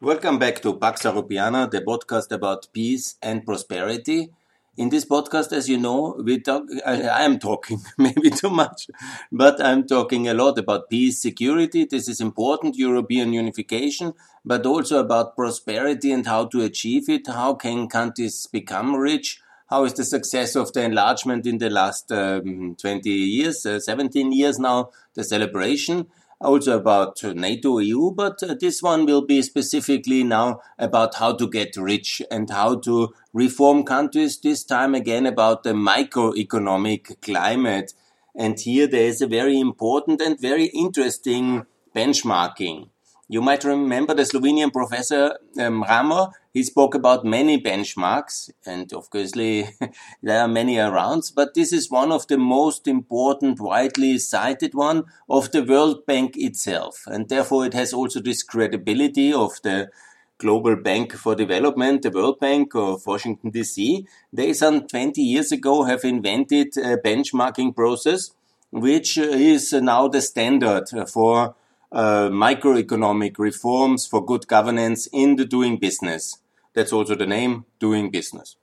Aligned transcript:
Welcome 0.00 0.38
back 0.38 0.60
to 0.62 0.74
Pax 0.76 1.02
Europiana, 1.02 1.70
the 1.70 1.80
podcast 1.80 2.30
about 2.32 2.66
peace 2.72 3.16
and 3.22 3.46
prosperity. 3.46 4.28
In 4.76 4.88
this 4.90 5.04
podcast, 5.04 5.52
as 5.52 5.68
you 5.68 5.78
know, 5.78 6.20
we 6.22 6.40
talk, 6.40 6.64
I, 6.84 7.24
am 7.24 7.38
talking 7.38 7.80
maybe 7.98 8.30
too 8.30 8.50
much, 8.50 8.88
but 9.30 9.64
I'm 9.64 9.86
talking 9.86 10.26
a 10.28 10.34
lot 10.34 10.58
about 10.58 10.90
peace, 10.90 11.22
security. 11.22 11.84
This 11.84 12.08
is 12.08 12.20
important, 12.20 12.76
European 12.76 13.32
unification, 13.32 14.14
but 14.44 14.66
also 14.66 14.98
about 14.98 15.36
prosperity 15.36 16.10
and 16.10 16.26
how 16.26 16.46
to 16.46 16.62
achieve 16.62 17.08
it. 17.08 17.28
How 17.28 17.54
can 17.54 17.88
countries 17.88 18.46
become 18.48 18.96
rich? 18.96 19.40
How 19.68 19.84
is 19.84 19.94
the 19.94 20.04
success 20.04 20.56
of 20.56 20.72
the 20.72 20.82
enlargement 20.82 21.46
in 21.46 21.58
the 21.58 21.70
last 21.70 22.10
um, 22.12 22.76
20 22.78 23.08
years, 23.08 23.64
uh, 23.64 23.78
17 23.78 24.32
years 24.32 24.58
now, 24.58 24.90
the 25.14 25.24
celebration? 25.24 26.08
Also 26.40 26.76
about 26.76 27.22
NATO 27.22 27.78
EU, 27.78 28.10
but 28.10 28.42
uh, 28.42 28.54
this 28.60 28.82
one 28.82 29.06
will 29.06 29.22
be 29.22 29.42
specifically 29.42 30.24
now 30.24 30.60
about 30.78 31.14
how 31.16 31.34
to 31.34 31.48
get 31.48 31.76
rich 31.76 32.22
and 32.30 32.50
how 32.50 32.76
to 32.80 33.14
reform 33.32 33.84
countries, 33.84 34.38
this 34.40 34.64
time 34.64 34.94
again 34.94 35.26
about 35.26 35.62
the 35.62 35.72
microeconomic 35.72 37.20
climate. 37.22 37.92
And 38.36 38.58
here 38.58 38.86
there 38.86 39.06
is 39.06 39.20
a 39.20 39.26
very 39.26 39.58
important 39.58 40.20
and 40.20 40.40
very 40.40 40.66
interesting 40.66 41.66
benchmarking. 41.94 42.88
You 43.28 43.40
might 43.40 43.64
remember 43.64 44.14
the 44.14 44.22
Slovenian 44.22 44.72
professor 44.72 45.38
um, 45.58 45.82
Mramor. 45.84 46.32
He 46.54 46.62
spoke 46.62 46.94
about 46.94 47.24
many 47.24 47.60
benchmarks, 47.60 48.48
and 48.64 48.88
obviously 48.92 49.70
there 50.22 50.40
are 50.40 50.46
many 50.46 50.78
around, 50.78 51.32
but 51.34 51.54
this 51.54 51.72
is 51.72 51.90
one 51.90 52.12
of 52.12 52.28
the 52.28 52.38
most 52.38 52.86
important, 52.86 53.58
widely 53.58 54.18
cited 54.18 54.72
one 54.72 55.02
of 55.28 55.50
the 55.50 55.64
World 55.64 56.06
Bank 56.06 56.36
itself. 56.36 57.02
And 57.08 57.28
therefore 57.28 57.66
it 57.66 57.74
has 57.74 57.92
also 57.92 58.20
this 58.20 58.44
credibility 58.44 59.32
of 59.32 59.60
the 59.64 59.90
Global 60.38 60.76
Bank 60.76 61.14
for 61.14 61.34
Development, 61.34 62.02
the 62.02 62.12
World 62.12 62.38
Bank 62.38 62.76
of 62.76 63.04
Washington 63.04 63.50
DC. 63.50 64.06
They 64.32 64.52
some 64.52 64.86
20 64.86 65.20
years 65.20 65.50
ago 65.50 65.82
have 65.82 66.04
invented 66.04 66.76
a 66.76 66.96
benchmarking 66.96 67.74
process, 67.74 68.30
which 68.70 69.18
is 69.18 69.72
now 69.72 70.06
the 70.06 70.20
standard 70.20 70.84
for 71.12 71.56
uh, 71.90 72.28
microeconomic 72.28 73.38
reforms 73.38 74.06
for 74.06 74.24
good 74.24 74.46
governance 74.46 75.08
in 75.12 75.34
the 75.34 75.44
doing 75.44 75.78
business. 75.78 76.38
That's 76.74 76.92
also 76.92 77.14
the 77.14 77.26
name, 77.26 77.64
doing 77.78 78.10
business. 78.10 78.56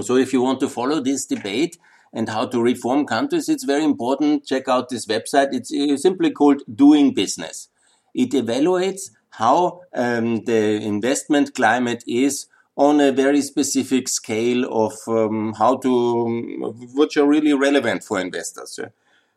So 0.00 0.16
if 0.16 0.32
you 0.32 0.42
want 0.42 0.60
to 0.60 0.68
follow 0.68 1.00
this 1.00 1.26
debate 1.26 1.78
and 2.12 2.28
how 2.28 2.46
to 2.46 2.62
reform 2.62 3.06
countries, 3.06 3.48
it's 3.48 3.64
very 3.64 3.84
important. 3.84 4.46
Check 4.46 4.68
out 4.68 4.88
this 4.88 5.06
website. 5.06 5.48
It's 5.52 6.02
simply 6.02 6.30
called 6.30 6.62
Doing 6.74 7.14
Business. 7.14 7.68
It 8.14 8.30
evaluates 8.30 9.10
how 9.30 9.82
um, 9.94 10.44
the 10.44 10.80
investment 10.82 11.54
climate 11.54 12.04
is 12.06 12.46
on 12.76 13.00
a 13.00 13.12
very 13.12 13.42
specific 13.42 14.08
scale 14.08 14.64
of 14.64 14.94
um, 15.06 15.54
how 15.58 15.76
to, 15.76 16.74
which 16.94 17.16
are 17.16 17.26
really 17.26 17.52
relevant 17.52 18.02
for 18.02 18.18
investors. 18.18 18.78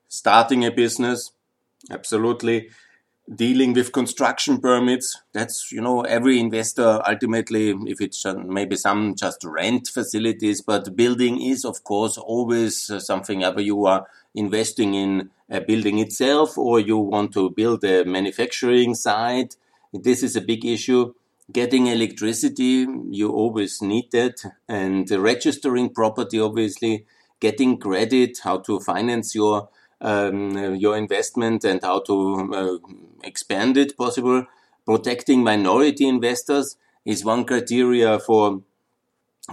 Starting 0.08 0.66
a 0.66 0.72
business, 0.72 1.32
absolutely 1.92 2.70
dealing 3.34 3.74
with 3.74 3.92
construction 3.92 4.60
permits. 4.60 5.22
That's, 5.34 5.72
you 5.72 5.82
know, 5.82 6.02
every 6.02 6.40
investor 6.40 7.02
ultimately, 7.08 7.72
if 7.88 8.00
it's 8.00 8.26
maybe 8.26 8.76
some 8.76 9.16
just 9.16 9.44
rent 9.44 9.88
facilities, 9.88 10.62
but 10.62 10.96
building 10.96 11.42
is, 11.42 11.66
of 11.66 11.84
course, 11.84 12.18
always 12.18 12.90
uh, 12.90 13.00
something 13.00 13.44
ever 13.44 13.62
you 13.62 13.86
are 13.86 14.06
investing 14.36 14.94
in 14.94 15.30
a 15.50 15.62
building 15.62 16.00
itself 16.00 16.58
or 16.58 16.80
you 16.80 16.98
want 16.98 17.32
to 17.34 17.50
build 17.50 17.84
a 17.84 18.04
manufacturing 18.06 18.94
site. 18.94 19.56
This 19.94 20.22
is 20.22 20.36
a 20.36 20.42
big 20.42 20.66
issue. 20.66 21.14
Getting 21.52 21.88
electricity, 21.88 22.88
you 23.12 23.32
always 23.32 23.82
need 23.82 24.12
that. 24.12 24.44
And 24.68 25.10
registering 25.10 25.90
property, 25.90 26.40
obviously, 26.40 27.06
getting 27.40 27.78
credit, 27.78 28.40
how 28.44 28.58
to 28.60 28.80
finance 28.80 29.36
your 29.36 29.70
um, 30.02 30.76
your 30.76 30.98
investment 30.98 31.64
and 31.64 31.82
how 31.82 32.00
to 32.02 32.54
uh, 32.54 32.88
expand 33.24 33.78
it 33.78 33.98
possible. 33.98 34.46
Protecting 34.86 35.44
minority 35.44 36.08
investors 36.08 36.78
is 37.06 37.26
one 37.26 37.46
criteria 37.46 38.20
for 38.20 38.62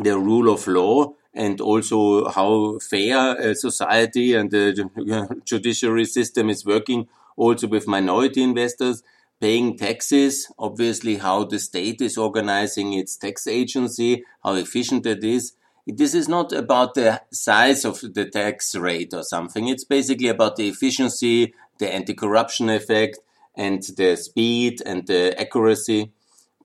the 0.01 0.19
rule 0.19 0.53
of 0.53 0.67
law 0.67 1.13
and 1.35 1.61
also 1.61 2.29
how 2.29 2.79
fair 2.79 3.55
society 3.55 4.35
and 4.35 4.51
the 4.51 5.41
judiciary 5.45 6.05
system 6.05 6.51
is 6.51 6.65
working 6.65 7.09
also 7.37 7.67
with 7.67 7.87
minority 7.89 8.43
investors 8.43 9.03
paying 9.41 9.77
taxes 9.77 10.51
obviously 10.59 11.17
how 11.17 11.45
the 11.45 11.59
state 11.59 12.01
is 12.01 12.17
organizing 12.17 12.93
its 12.93 13.17
tax 13.17 13.47
agency 13.47 14.25
how 14.43 14.55
efficient 14.55 15.07
it 15.07 15.25
is 15.25 15.55
this 15.87 16.15
is 16.15 16.29
not 16.29 16.53
about 16.53 16.95
the 16.95 17.23
size 17.33 17.85
of 17.85 18.01
the 18.01 18.27
tax 18.27 18.75
rate 18.75 19.13
or 19.13 19.23
something. 19.23 19.69
It's 19.69 19.85
basically 19.85 20.29
about 20.29 20.57
the 20.57 20.69
efficiency, 20.69 21.55
the 21.79 21.93
anti-corruption 21.93 22.71
effect, 22.71 23.19
and 23.57 23.83
the 23.97 24.17
speed 24.17 24.81
and 24.87 25.07
the 25.07 25.39
accuracy. 25.41 26.13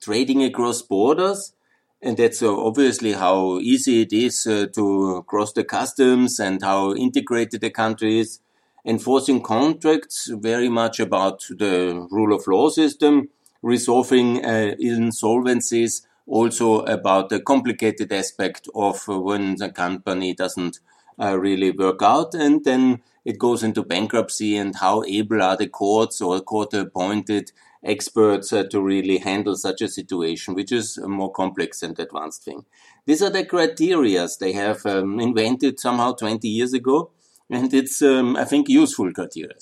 Trading 0.00 0.44
across 0.44 0.80
borders, 0.82 1.52
and 2.00 2.16
that's 2.16 2.40
uh, 2.40 2.56
obviously 2.56 3.14
how 3.14 3.58
easy 3.58 4.02
it 4.02 4.12
is 4.12 4.46
uh, 4.46 4.66
to 4.74 5.24
cross 5.26 5.52
the 5.52 5.64
customs 5.64 6.38
and 6.38 6.62
how 6.62 6.94
integrated 6.94 7.60
the 7.60 7.70
country 7.70 8.20
is. 8.20 8.38
Enforcing 8.84 9.42
contracts, 9.42 10.30
very 10.32 10.68
much 10.68 11.00
about 11.00 11.44
the 11.50 12.06
rule 12.12 12.32
of 12.32 12.46
law 12.46 12.68
system, 12.68 13.28
resolving 13.60 14.44
uh, 14.44 14.74
insolvencies 14.80 16.06
also 16.28 16.80
about 16.80 17.30
the 17.30 17.40
complicated 17.40 18.12
aspect 18.12 18.68
of 18.74 19.06
when 19.08 19.56
the 19.56 19.70
company 19.70 20.34
doesn't 20.34 20.78
uh, 21.20 21.36
really 21.38 21.70
work 21.70 22.02
out 22.02 22.34
and 22.34 22.64
then 22.64 23.02
it 23.24 23.38
goes 23.38 23.62
into 23.62 23.82
bankruptcy 23.82 24.56
and 24.56 24.76
how 24.76 25.02
able 25.04 25.42
are 25.42 25.56
the 25.56 25.66
courts 25.66 26.20
or 26.20 26.40
court 26.40 26.72
appointed 26.74 27.50
experts 27.84 28.52
uh, 28.52 28.64
to 28.64 28.80
really 28.80 29.18
handle 29.18 29.56
such 29.56 29.82
a 29.82 29.88
situation, 29.88 30.54
which 30.54 30.72
is 30.72 30.98
a 30.98 31.08
more 31.08 31.30
complex 31.30 31.82
and 31.82 31.98
advanced 31.98 32.44
thing. 32.44 32.64
These 33.06 33.22
are 33.22 33.30
the 33.30 33.44
criteria 33.44 34.26
they 34.40 34.52
have 34.52 34.84
um, 34.86 35.20
invented 35.20 35.78
somehow 35.78 36.12
20 36.12 36.48
years 36.48 36.72
ago, 36.72 37.10
and 37.50 37.72
it's, 37.72 38.02
um, 38.02 38.36
I 38.36 38.44
think, 38.44 38.68
useful 38.68 39.12
criteria. 39.12 39.54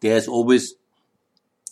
There's 0.00 0.28
always, 0.28 0.74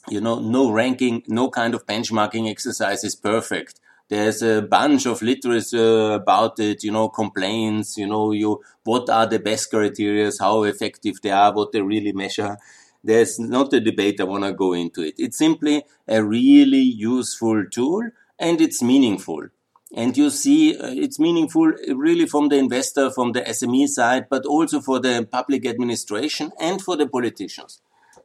you 0.09 0.21
know, 0.21 0.41
no 0.41 0.71
ranking, 0.71 1.23
no 1.29 1.51
kind 1.51 1.75
of 1.75 1.87
benchmarking 1.87 2.51
exercise 2.51 3.05
is 3.05 3.15
perfect 3.15 3.81
there's 4.09 4.43
a 4.43 4.63
bunch 4.63 5.07
of 5.07 5.21
literature 5.21 6.13
about 6.13 6.61
it, 6.61 6.85
you 6.85 6.93
know, 6.93 7.09
complaints, 7.09 7.97
you 7.97 8.07
know, 8.07 8.33
you, 8.33 8.61
what 8.85 9.11
are 9.11 9.27
the 9.27 9.39
best 9.39 9.71
criteria, 9.71 10.31
how 10.39 10.63
effective 10.63 11.21
they 11.23 11.31
are, 11.31 11.53
what 11.53 11.73
they 11.73 11.83
really 11.83 12.13
measure. 12.13 12.57
There's 13.03 13.39
not 13.39 13.73
a 13.73 13.81
debate 13.81 14.21
I 14.21 14.25
want 14.25 14.45
to 14.45 14.53
go 14.53 14.73
into 14.75 15.03
it. 15.03 15.15
It's 15.19 15.39
simply 15.39 15.85
a 16.07 16.23
really 16.23 16.79
useful 16.81 17.65
tool 17.71 18.11
and 18.39 18.61
it's 18.61 18.83
meaningful. 18.83 19.49
And 19.95 20.17
you 20.17 20.31
see, 20.31 20.77
uh, 20.77 20.91
it's 20.91 21.19
meaningful 21.19 21.73
really 21.95 22.27
from 22.27 22.49
the 22.49 22.57
investor, 22.57 23.11
from 23.11 23.33
the 23.33 23.43
SME 23.43 23.89
side, 23.89 24.27
but 24.29 24.45
also 24.45 24.81
for 24.81 24.99
the 25.01 25.27
public 25.31 25.67
administration 25.67 26.51
and 26.61 26.83
for 26.83 26.97
the 26.97 27.07
politicians. 27.07 27.81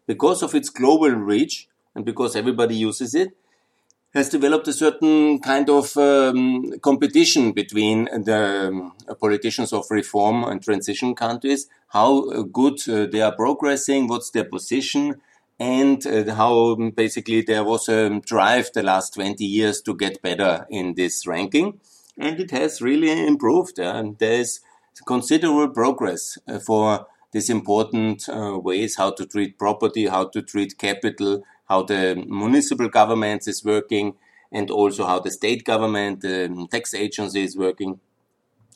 Because 0.07 0.41
of 0.41 0.55
its 0.55 0.69
global 0.69 1.11
reach 1.11 1.67
and 1.95 2.03
because 2.03 2.35
everybody 2.35 2.75
uses 2.75 3.13
it, 3.13 3.37
has 4.13 4.29
developed 4.29 4.67
a 4.67 4.73
certain 4.73 5.39
kind 5.39 5.69
of 5.69 5.95
um, 5.95 6.79
competition 6.81 7.53
between 7.53 8.05
the 8.05 8.67
um, 8.67 8.93
politicians 9.19 9.71
of 9.71 9.85
reform 9.89 10.43
and 10.43 10.61
transition 10.61 11.15
countries, 11.15 11.67
how 11.87 12.43
good 12.43 12.77
uh, 12.89 13.05
they 13.05 13.21
are 13.21 13.35
progressing, 13.35 14.07
what's 14.07 14.31
their 14.31 14.43
position, 14.43 15.15
and 15.59 16.05
uh, 16.07 16.33
how 16.35 16.73
um, 16.73 16.89
basically 16.89 17.41
there 17.41 17.63
was 17.63 17.87
a 17.87 18.19
drive 18.21 18.69
the 18.73 18.83
last 18.83 19.13
20 19.13 19.45
years 19.45 19.81
to 19.81 19.95
get 19.95 20.21
better 20.21 20.65
in 20.69 20.95
this 20.95 21.25
ranking. 21.25 21.79
And 22.17 22.39
it 22.39 22.51
has 22.51 22.81
really 22.81 23.27
improved. 23.27 23.79
Uh, 23.79 23.93
and 23.95 24.17
there's 24.17 24.59
considerable 25.05 25.69
progress 25.69 26.37
uh, 26.47 26.59
for 26.59 27.07
these 27.31 27.49
important 27.49 28.27
uh, 28.29 28.59
ways 28.59 28.95
how 28.97 29.11
to 29.11 29.25
treat 29.25 29.57
property, 29.57 30.07
how 30.07 30.25
to 30.25 30.41
treat 30.41 30.77
capital, 30.77 31.43
how 31.65 31.83
the 31.83 32.15
municipal 32.27 32.89
government 32.89 33.47
is 33.47 33.63
working, 33.63 34.15
and 34.51 34.69
also 34.69 35.05
how 35.05 35.19
the 35.19 35.31
state 35.31 35.63
government, 35.63 36.21
the 36.21 36.67
tax 36.69 36.93
agency 36.93 37.43
is 37.43 37.57
working. 37.57 37.99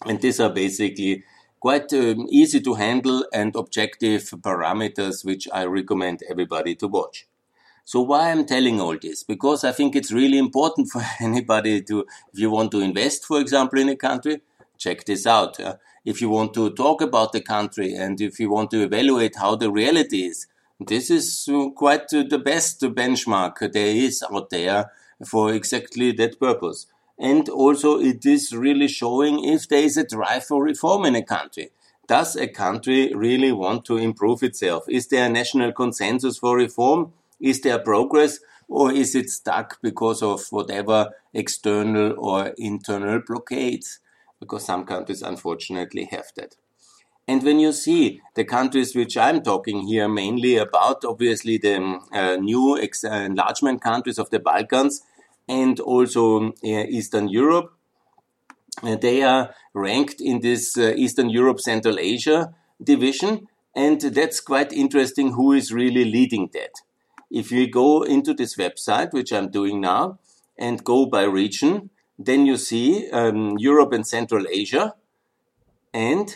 And 0.05 0.21
these 0.21 0.39
are 0.39 0.49
basically 0.49 1.23
quite 1.59 1.91
um, 1.93 2.27
easy 2.29 2.61
to 2.61 2.75
handle 2.75 3.25
and 3.33 3.55
objective 3.55 4.23
parameters, 4.41 5.25
which 5.25 5.47
I 5.51 5.65
recommend 5.65 6.21
everybody 6.29 6.75
to 6.75 6.87
watch. 6.87 7.27
So 7.83 8.01
why 8.01 8.31
I'm 8.31 8.45
telling 8.45 8.79
all 8.79 8.97
this? 8.97 9.23
Because 9.23 9.63
I 9.63 9.71
think 9.71 9.95
it's 9.95 10.11
really 10.11 10.37
important 10.37 10.89
for 10.93 11.03
anybody 11.19 11.81
to, 11.83 12.05
if 12.33 12.39
you 12.39 12.49
want 12.49 12.71
to 12.71 12.81
invest, 12.81 13.25
for 13.25 13.39
example, 13.39 13.79
in 13.79 13.89
a 13.89 13.95
country, 13.95 14.41
check 14.77 15.05
this 15.05 15.27
out. 15.27 15.59
If 16.05 16.21
you 16.21 16.29
want 16.29 16.53
to 16.53 16.69
talk 16.69 17.01
about 17.01 17.31
the 17.31 17.41
country 17.41 17.93
and 17.93 18.21
if 18.21 18.39
you 18.39 18.49
want 18.49 18.71
to 18.71 18.83
evaluate 18.83 19.35
how 19.37 19.55
the 19.55 19.71
reality 19.71 20.23
is, 20.23 20.47
this 20.79 21.09
is 21.09 21.49
uh, 21.51 21.69
quite 21.69 22.13
uh, 22.13 22.23
the 22.29 22.37
best 22.37 22.81
benchmark 22.81 23.59
there 23.73 23.95
is 23.95 24.23
out 24.31 24.49
there 24.49 24.91
for 25.25 25.53
exactly 25.53 26.11
that 26.11 26.39
purpose. 26.39 26.87
And 27.17 27.47
also 27.49 27.99
it 27.99 28.25
is 28.25 28.53
really 28.53 28.87
showing 28.87 29.43
if 29.43 29.67
there 29.67 29.83
is 29.83 29.97
a 29.97 30.05
drive 30.05 30.45
for 30.45 30.63
reform 30.63 31.05
in 31.05 31.15
a 31.15 31.23
country. 31.23 31.71
Does 32.07 32.35
a 32.35 32.47
country 32.47 33.11
really 33.15 33.51
want 33.51 33.85
to 33.85 33.97
improve 33.97 34.43
itself? 34.43 34.83
Is 34.87 35.07
there 35.07 35.25
a 35.25 35.29
national 35.29 35.71
consensus 35.71 36.37
for 36.37 36.55
reform? 36.55 37.13
Is 37.39 37.61
there 37.61 37.79
progress? 37.79 38.39
Or 38.67 38.91
is 38.91 39.15
it 39.15 39.29
stuck 39.29 39.81
because 39.81 40.21
of 40.21 40.45
whatever 40.49 41.11
external 41.33 42.15
or 42.17 42.53
internal 42.57 43.21
blockades? 43.25 43.99
Because 44.39 44.65
some 44.65 44.85
countries 44.85 45.21
unfortunately 45.21 46.07
have 46.11 46.25
that. 46.35 46.55
And 47.27 47.41
when 47.43 47.59
you 47.59 47.71
see 47.71 48.21
the 48.35 48.43
countries 48.43 48.95
which 48.95 49.17
I'm 49.17 49.41
talking 49.41 49.87
here 49.87 50.07
mainly 50.07 50.57
about, 50.57 51.03
obviously 51.03 51.57
the 51.57 51.99
uh, 52.13 52.35
new 52.35 52.75
enlargement 52.75 53.81
countries 53.81 54.19
of 54.19 54.29
the 54.29 54.39
Balkans 54.39 55.01
and 55.47 55.79
also 55.79 56.49
uh, 56.49 56.51
Eastern 56.63 57.27
Europe, 57.29 57.73
uh, 58.83 58.95
they 58.95 59.23
are 59.23 59.55
ranked 59.73 60.21
in 60.21 60.41
this 60.41 60.77
uh, 60.77 60.93
Eastern 60.95 61.29
Europe 61.29 61.59
Central 61.59 61.97
Asia 61.97 62.53
division. 62.83 63.47
And 63.75 63.99
that's 63.99 64.39
quite 64.39 64.71
interesting 64.71 65.33
who 65.33 65.51
is 65.53 65.73
really 65.73 66.05
leading 66.05 66.49
that. 66.53 66.81
If 67.31 67.51
you 67.51 67.67
go 67.67 68.03
into 68.03 68.33
this 68.33 68.55
website, 68.55 69.13
which 69.13 69.33
I'm 69.33 69.49
doing 69.49 69.81
now, 69.81 70.19
and 70.57 70.83
go 70.83 71.05
by 71.05 71.23
region, 71.23 71.89
then 72.17 72.45
you 72.45 72.57
see 72.57 73.09
um, 73.11 73.57
Europe 73.57 73.93
and 73.93 74.07
Central 74.07 74.45
Asia. 74.49 74.95
And 75.93 76.35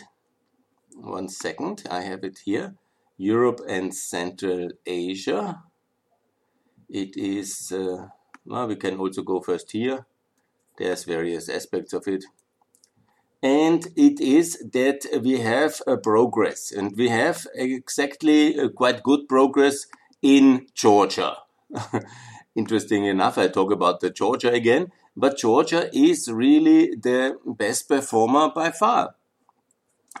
one 0.94 1.28
second, 1.28 1.84
I 1.90 2.02
have 2.02 2.24
it 2.24 2.40
here. 2.44 2.74
Europe 3.16 3.60
and 3.68 3.94
Central 3.94 4.70
Asia. 4.86 5.62
It 6.88 7.16
is, 7.16 7.72
uh, 7.72 8.08
well, 8.44 8.66
we 8.66 8.76
can 8.76 8.96
also 8.98 9.22
go 9.22 9.40
first 9.40 9.72
here. 9.72 10.06
There's 10.78 11.04
various 11.04 11.48
aspects 11.48 11.92
of 11.92 12.08
it. 12.08 12.24
And 13.42 13.86
it 13.96 14.20
is 14.20 14.58
that 14.72 15.06
we 15.22 15.40
have 15.40 15.80
a 15.86 15.96
progress, 15.96 16.70
and 16.70 16.94
we 16.94 17.08
have 17.08 17.46
exactly 17.54 18.56
a 18.58 18.68
quite 18.68 19.02
good 19.02 19.28
progress 19.28 19.86
in 20.20 20.66
Georgia. 20.74 21.36
Interesting 22.54 23.06
enough, 23.06 23.38
I 23.38 23.48
talk 23.48 23.72
about 23.72 24.00
the 24.00 24.10
Georgia 24.10 24.52
again, 24.52 24.92
but 25.16 25.38
Georgia 25.38 25.90
is 25.92 26.30
really 26.30 26.94
the 26.94 27.38
best 27.44 27.88
performer 27.88 28.50
by 28.54 28.70
far 28.70 29.14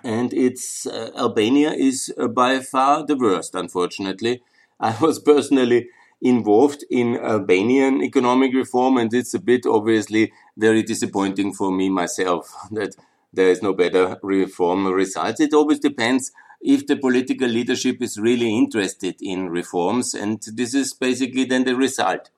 and 0.02 0.32
it's 0.32 0.86
uh, 0.86 1.10
Albania 1.16 1.72
is 1.72 2.12
uh, 2.18 2.28
by 2.28 2.60
far 2.60 3.04
the 3.04 3.16
worst. 3.16 3.54
Unfortunately, 3.54 4.42
I 4.80 4.96
was 5.00 5.18
personally 5.18 5.88
involved 6.22 6.84
in 6.90 7.16
Albanian 7.16 8.02
economic 8.02 8.54
reform, 8.54 8.98
and 8.98 9.12
it's 9.12 9.34
a 9.34 9.38
bit 9.38 9.66
obviously 9.66 10.32
very 10.56 10.82
disappointing 10.82 11.54
for 11.54 11.70
me 11.70 11.88
myself 11.88 12.54
that 12.70 12.96
there 13.32 13.48
is 13.48 13.62
no 13.62 13.72
better 13.72 14.18
reform 14.22 14.86
results. 14.86 15.40
It 15.40 15.54
always 15.54 15.78
depends 15.78 16.32
if 16.60 16.86
the 16.86 16.96
political 16.96 17.48
leadership 17.48 18.02
is 18.02 18.18
really 18.18 18.56
interested 18.56 19.16
in 19.20 19.48
reforms, 19.48 20.14
and 20.14 20.42
this 20.54 20.74
is 20.74 20.92
basically 20.92 21.44
then 21.44 21.64
the 21.64 21.76
result. 21.76 22.30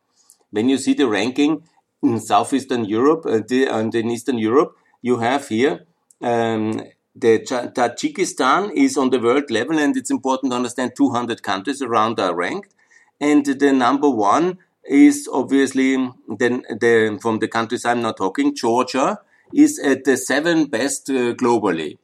When 0.51 0.69
you 0.69 0.77
see 0.77 0.93
the 0.93 1.09
ranking 1.09 1.63
in 2.03 2.21
Southeastern 2.21 2.85
Europe 2.85 3.25
uh, 3.27 3.41
and 3.51 3.95
in 3.95 4.11
Eastern 4.11 4.39
Europe, 4.39 4.77
you 5.01 5.19
have 5.19 5.49
here 5.49 5.87
um, 6.23 6.81
the 7.15 7.41
Tajikistan 7.41 8.73
is 8.75 8.97
on 8.97 9.11
the 9.11 9.21
world 9.21 9.51
level, 9.51 9.79
and 9.79 9.97
it's 9.97 10.11
important 10.11 10.53
to 10.53 10.57
understand 10.57 10.93
200 10.97 11.43
countries 11.43 11.83
around 11.83 12.19
are 12.19 12.35
ranked. 12.35 12.75
And 13.21 13.45
the 13.45 13.73
number 13.73 14.09
one 14.09 14.59
is 14.85 15.29
obviously 15.33 15.97
then 16.29 16.63
the, 16.71 17.19
from 17.21 17.39
the 17.39 17.49
countries 17.49 17.85
I'm 17.85 18.01
not 18.01 18.17
talking, 18.17 18.55
Georgia 18.55 19.21
is 19.53 19.79
at 19.79 20.05
the 20.05 20.17
seven 20.17 20.67
best 20.67 21.11
uh, 21.11 21.35
globally. 21.35 21.99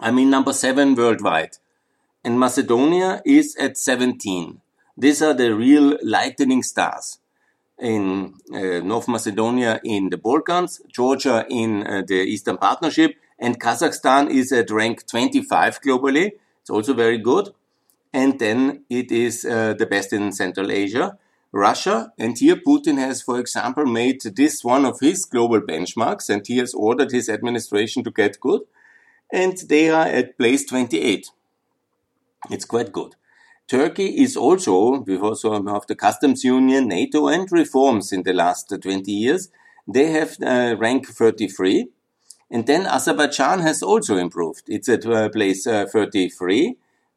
I 0.00 0.10
mean, 0.10 0.30
number 0.30 0.52
seven 0.52 0.94
worldwide. 0.94 1.58
And 2.24 2.40
Macedonia 2.40 3.22
is 3.24 3.56
at 3.56 3.76
17. 3.76 4.60
These 4.96 5.22
are 5.22 5.34
the 5.34 5.54
real 5.54 5.98
lightning 6.02 6.62
stars. 6.62 7.18
In 7.80 8.34
uh, 8.52 8.80
North 8.80 9.08
Macedonia 9.08 9.80
in 9.84 10.10
the 10.10 10.16
Balkans, 10.16 10.80
Georgia 10.92 11.46
in 11.48 11.86
uh, 11.86 12.02
the 12.06 12.16
Eastern 12.16 12.58
Partnership, 12.58 13.14
and 13.38 13.60
Kazakhstan 13.60 14.30
is 14.30 14.52
at 14.52 14.70
rank 14.70 15.06
25 15.06 15.80
globally. 15.80 16.32
It's 16.60 16.70
also 16.70 16.92
very 16.92 17.18
good. 17.18 17.50
And 18.12 18.38
then 18.38 18.84
it 18.90 19.12
is 19.12 19.44
uh, 19.44 19.74
the 19.74 19.86
best 19.86 20.12
in 20.12 20.32
Central 20.32 20.72
Asia. 20.72 21.18
Russia, 21.52 22.12
and 22.18 22.36
here 22.36 22.56
Putin 22.56 22.98
has, 22.98 23.22
for 23.22 23.40
example, 23.40 23.86
made 23.86 24.20
this 24.20 24.62
one 24.62 24.84
of 24.84 25.00
his 25.00 25.24
global 25.24 25.60
benchmarks, 25.60 26.28
and 26.28 26.46
he 26.46 26.58
has 26.58 26.74
ordered 26.74 27.10
his 27.10 27.28
administration 27.28 28.04
to 28.04 28.10
get 28.10 28.38
good, 28.40 28.62
and 29.32 29.56
they 29.68 29.88
are 29.88 30.06
at 30.06 30.36
place 30.36 30.66
28. 30.66 31.30
It's 32.50 32.64
quite 32.66 32.92
good. 32.92 33.14
Turkey 33.68 34.22
is 34.22 34.34
also, 34.34 35.00
because 35.00 35.44
of 35.44 35.86
the 35.86 35.94
customs 35.94 36.42
union, 36.42 36.88
NATO, 36.88 37.28
and 37.28 37.50
reforms 37.52 38.12
in 38.12 38.22
the 38.22 38.32
last 38.32 38.72
20 38.80 39.12
years, 39.12 39.50
they 39.86 40.10
have 40.10 40.36
uh, 40.42 40.74
rank 40.78 41.06
33. 41.06 41.88
And 42.50 42.66
then 42.66 42.86
Azerbaijan 42.86 43.60
has 43.60 43.82
also 43.82 44.16
improved. 44.16 44.62
It's 44.68 44.88
at 44.88 45.04
uh, 45.04 45.28
place 45.28 45.66
uh, 45.66 45.84
33, 45.84 46.76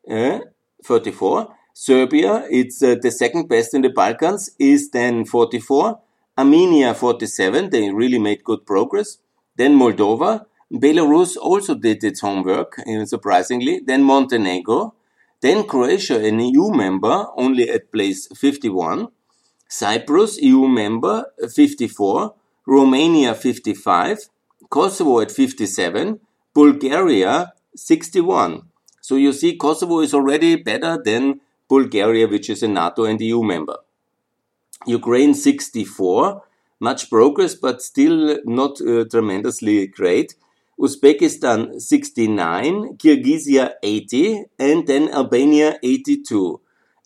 uh, 0.09 0.39
34. 0.83 1.55
Serbia, 1.73 2.45
it's 2.49 2.83
uh, 2.83 2.95
the 3.01 3.11
second 3.11 3.47
best 3.47 3.73
in 3.73 3.81
the 3.81 3.89
Balkans, 3.89 4.51
is 4.59 4.91
then 4.91 5.23
44. 5.23 6.01
Armenia, 6.37 6.93
47. 6.93 7.69
They 7.69 7.91
really 7.91 8.19
made 8.19 8.43
good 8.43 8.65
progress. 8.65 9.19
Then 9.55 9.77
Moldova. 9.77 10.45
Belarus 10.73 11.37
also 11.37 11.75
did 11.75 12.03
its 12.03 12.19
homework, 12.19 12.77
uh, 12.79 13.05
surprisingly. 13.05 13.79
Then 13.79 14.03
Montenegro. 14.03 14.95
Then 15.41 15.65
Croatia, 15.65 16.23
an 16.23 16.39
EU 16.39 16.71
member, 16.71 17.27
only 17.35 17.69
at 17.69 17.91
place 17.91 18.27
51. 18.35 19.07
Cyprus, 19.67 20.39
EU 20.41 20.67
member, 20.67 21.25
54. 21.49 22.35
Romania, 22.67 23.33
55. 23.33 24.29
Kosovo 24.69 25.19
at 25.19 25.31
57, 25.31 26.19
Bulgaria 26.53 27.53
61. 27.75 28.61
So 29.01 29.15
you 29.15 29.33
see, 29.33 29.57
Kosovo 29.57 29.99
is 29.99 30.13
already 30.13 30.55
better 30.55 31.01
than 31.03 31.41
Bulgaria, 31.67 32.27
which 32.27 32.49
is 32.49 32.63
a 32.63 32.67
NATO 32.67 33.05
and 33.05 33.19
EU 33.19 33.43
member. 33.43 33.77
Ukraine 34.85 35.33
64, 35.33 36.43
much 36.79 37.09
progress, 37.09 37.55
but 37.55 37.81
still 37.81 38.39
not 38.45 38.79
uh, 38.81 39.05
tremendously 39.05 39.87
great. 39.87 40.35
Uzbekistan 40.81 41.79
69, 41.79 42.97
Kyrgyzia 42.97 43.73
80, 43.83 44.45
and 44.57 44.87
then 44.87 45.13
Albania 45.13 45.77
82. 45.83 46.59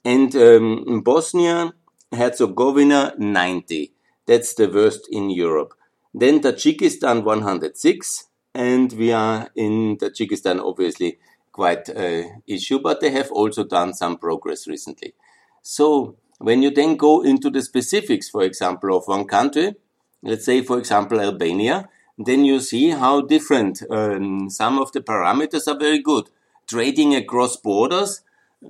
And 0.05 0.33
um, 0.35 1.01
Bosnia 1.03 1.73
Herzegovina 2.11 3.13
90. 3.17 3.91
That's 4.25 4.53
the 4.55 4.69
worst 4.69 5.07
in 5.11 5.29
Europe. 5.29 5.73
Then 6.13 6.39
Tajikistan 6.39 7.25
106, 7.25 8.27
and 8.53 8.93
we 8.93 9.11
are 9.11 9.49
in 9.55 9.97
Tajikistan 9.97 10.61
obviously 10.63 11.19
quite 11.51 11.89
a 11.89 12.41
issue, 12.47 12.79
but 12.79 13.01
they 13.01 13.11
have 13.11 13.29
also 13.31 13.65
done 13.65 13.93
some 13.93 14.17
progress 14.17 14.67
recently. 14.67 15.13
So 15.61 16.15
when 16.39 16.63
you 16.63 16.71
then 16.71 16.95
go 16.95 17.21
into 17.23 17.49
the 17.49 17.61
specifics, 17.61 18.29
for 18.29 18.43
example, 18.43 18.95
of 18.95 19.07
one 19.07 19.25
country, 19.25 19.75
let's 20.23 20.45
say, 20.45 20.61
for 20.61 20.77
example, 20.77 21.19
Albania, 21.19 21.89
then 22.17 22.45
you 22.45 22.59
see 22.59 22.89
how 22.89 23.21
different 23.21 23.81
um, 23.89 24.49
some 24.49 24.79
of 24.79 24.91
the 24.91 25.01
parameters 25.01 25.67
are 25.67 25.77
very 25.77 25.99
good. 25.99 26.29
Trading 26.67 27.13
across 27.13 27.57
borders, 27.57 28.21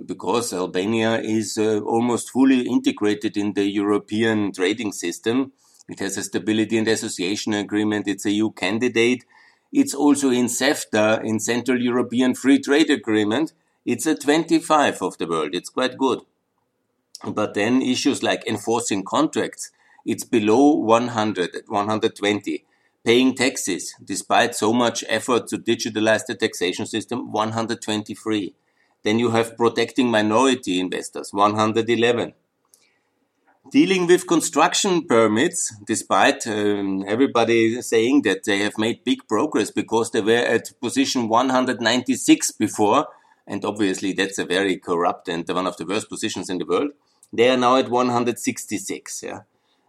because 0.06 0.52
Albania 0.54 1.20
is 1.22 1.58
uh, 1.58 1.80
almost 1.80 2.32
fully 2.32 2.62
integrated 2.68 3.38
in 3.38 3.54
the 3.54 3.70
European 3.70 4.52
trading 4.52 4.92
system, 4.92 5.54
it 5.88 6.00
has 6.00 6.18
a 6.18 6.24
stability 6.24 6.78
and 6.78 6.88
association 6.88 7.54
agreement. 7.54 8.08
It's 8.08 8.26
a 8.26 8.32
EU 8.32 8.52
candidate. 8.52 9.24
It's 9.72 9.94
also 9.94 10.32
in 10.32 10.46
CEFTA, 10.46 11.24
in 11.24 11.40
Central 11.40 11.80
European 11.80 12.34
Free 12.34 12.60
Trade 12.60 12.90
Agreement. 12.90 13.54
It's 13.86 14.08
a 14.08 14.16
25 14.16 15.02
of 15.04 15.18
the 15.18 15.28
world. 15.28 15.54
It's 15.54 15.70
quite 15.70 15.98
good. 15.98 16.22
But 17.24 17.54
then 17.54 17.82
issues 17.82 18.24
like 18.24 18.48
enforcing 18.48 19.04
contracts, 19.04 19.72
it's 20.06 20.24
below 20.24 20.76
100, 20.76 21.64
120. 21.68 22.66
Paying 23.06 23.36
taxes, 23.36 23.94
despite 24.04 24.56
so 24.56 24.74
much 24.74 25.04
effort 25.08 25.48
to 25.48 25.58
digitalize 25.58 26.26
the 26.26 26.36
taxation 26.36 26.86
system, 26.86 27.32
123. 27.32 28.56
Then 29.04 29.20
you 29.20 29.30
have 29.30 29.56
protecting 29.56 30.10
minority 30.10 30.80
investors, 30.80 31.30
111 31.32 32.34
dealing 33.72 34.06
with 34.08 34.28
construction 34.28 35.06
permits, 35.08 35.74
despite 35.86 36.46
um, 36.48 37.04
everybody 37.08 37.82
saying 37.82 38.22
that 38.24 38.44
they 38.44 38.60
have 38.60 38.78
made 38.78 39.04
big 39.04 39.28
progress 39.28 39.72
because 39.72 40.12
they 40.12 40.22
were 40.22 40.32
at 40.34 40.72
position 40.82 41.28
196 41.28 42.52
before, 42.54 43.08
and 43.48 43.66
obviously 43.66 44.14
that's 44.14 44.38
a 44.38 44.46
very 44.46 44.78
corrupt 44.78 45.28
and 45.28 45.48
one 45.50 45.68
of 45.68 45.78
the 45.78 45.86
worst 45.86 46.10
positions 46.10 46.50
in 46.50 46.58
the 46.58 46.66
world. 46.66 46.92
They 47.34 47.50
are 47.50 47.58
now 47.58 47.78
at 47.78 47.90
166. 47.90 49.24
Yeah. 49.24 49.42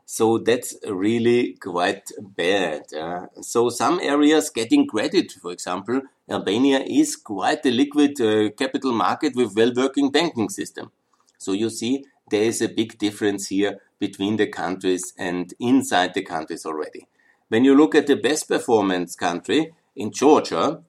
So 0.09 0.39
that's 0.39 0.77
really 0.87 1.55
quite 1.55 2.13
bad. 2.21 2.93
Uh, 2.95 3.27
so 3.43 3.69
some 3.69 3.99
areas 4.01 4.51
getting 4.51 4.87
credit, 4.87 5.33
for 5.33 5.51
example, 5.51 6.01
Albania 6.31 6.79
is 6.87 7.17
quite 7.17 7.67
a 7.67 7.73
liquid 7.73 8.21
uh, 8.21 8.51
capital 8.51 8.93
market 8.93 9.35
with 9.35 9.57
well-working 9.57 10.13
banking 10.13 10.49
system. 10.49 10.93
So 11.39 11.53
you 11.53 11.71
see, 11.71 12.05
there 12.31 12.45
is 12.45 12.63
a 12.63 12.69
big 12.69 12.99
difference 12.99 13.49
here 13.49 13.81
between 13.99 14.37
the 14.37 14.47
countries 14.47 15.13
and 15.19 15.53
inside 15.59 16.15
the 16.15 16.23
countries 16.23 16.65
already. 16.65 17.09
When 17.49 17.65
you 17.65 17.75
look 17.75 17.97
at 17.97 18.07
the 18.07 18.17
best 18.17 18.49
performance 18.49 19.17
country 19.17 19.75
in 19.97 20.13
Georgia, 20.13 20.83